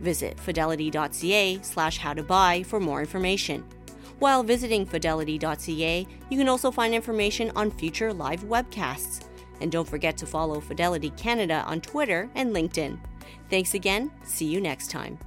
Visit 0.00 0.40
fidelity.ca 0.40 1.60
slash 1.60 1.98
how 1.98 2.14
to 2.14 2.22
buy 2.22 2.62
for 2.62 2.80
more 2.80 3.00
information. 3.00 3.62
While 4.20 4.42
visiting 4.42 4.86
fidelity.ca, 4.86 6.06
you 6.30 6.38
can 6.38 6.48
also 6.48 6.70
find 6.70 6.94
information 6.94 7.52
on 7.54 7.70
future 7.70 8.12
live 8.12 8.40
webcasts. 8.44 9.26
And 9.60 9.70
don't 9.70 9.88
forget 9.88 10.16
to 10.18 10.26
follow 10.26 10.60
Fidelity 10.60 11.10
Canada 11.10 11.64
on 11.66 11.80
Twitter 11.80 12.28
and 12.34 12.54
LinkedIn. 12.54 12.98
Thanks 13.48 13.74
again. 13.74 14.10
See 14.24 14.46
you 14.46 14.60
next 14.60 14.90
time. 14.90 15.18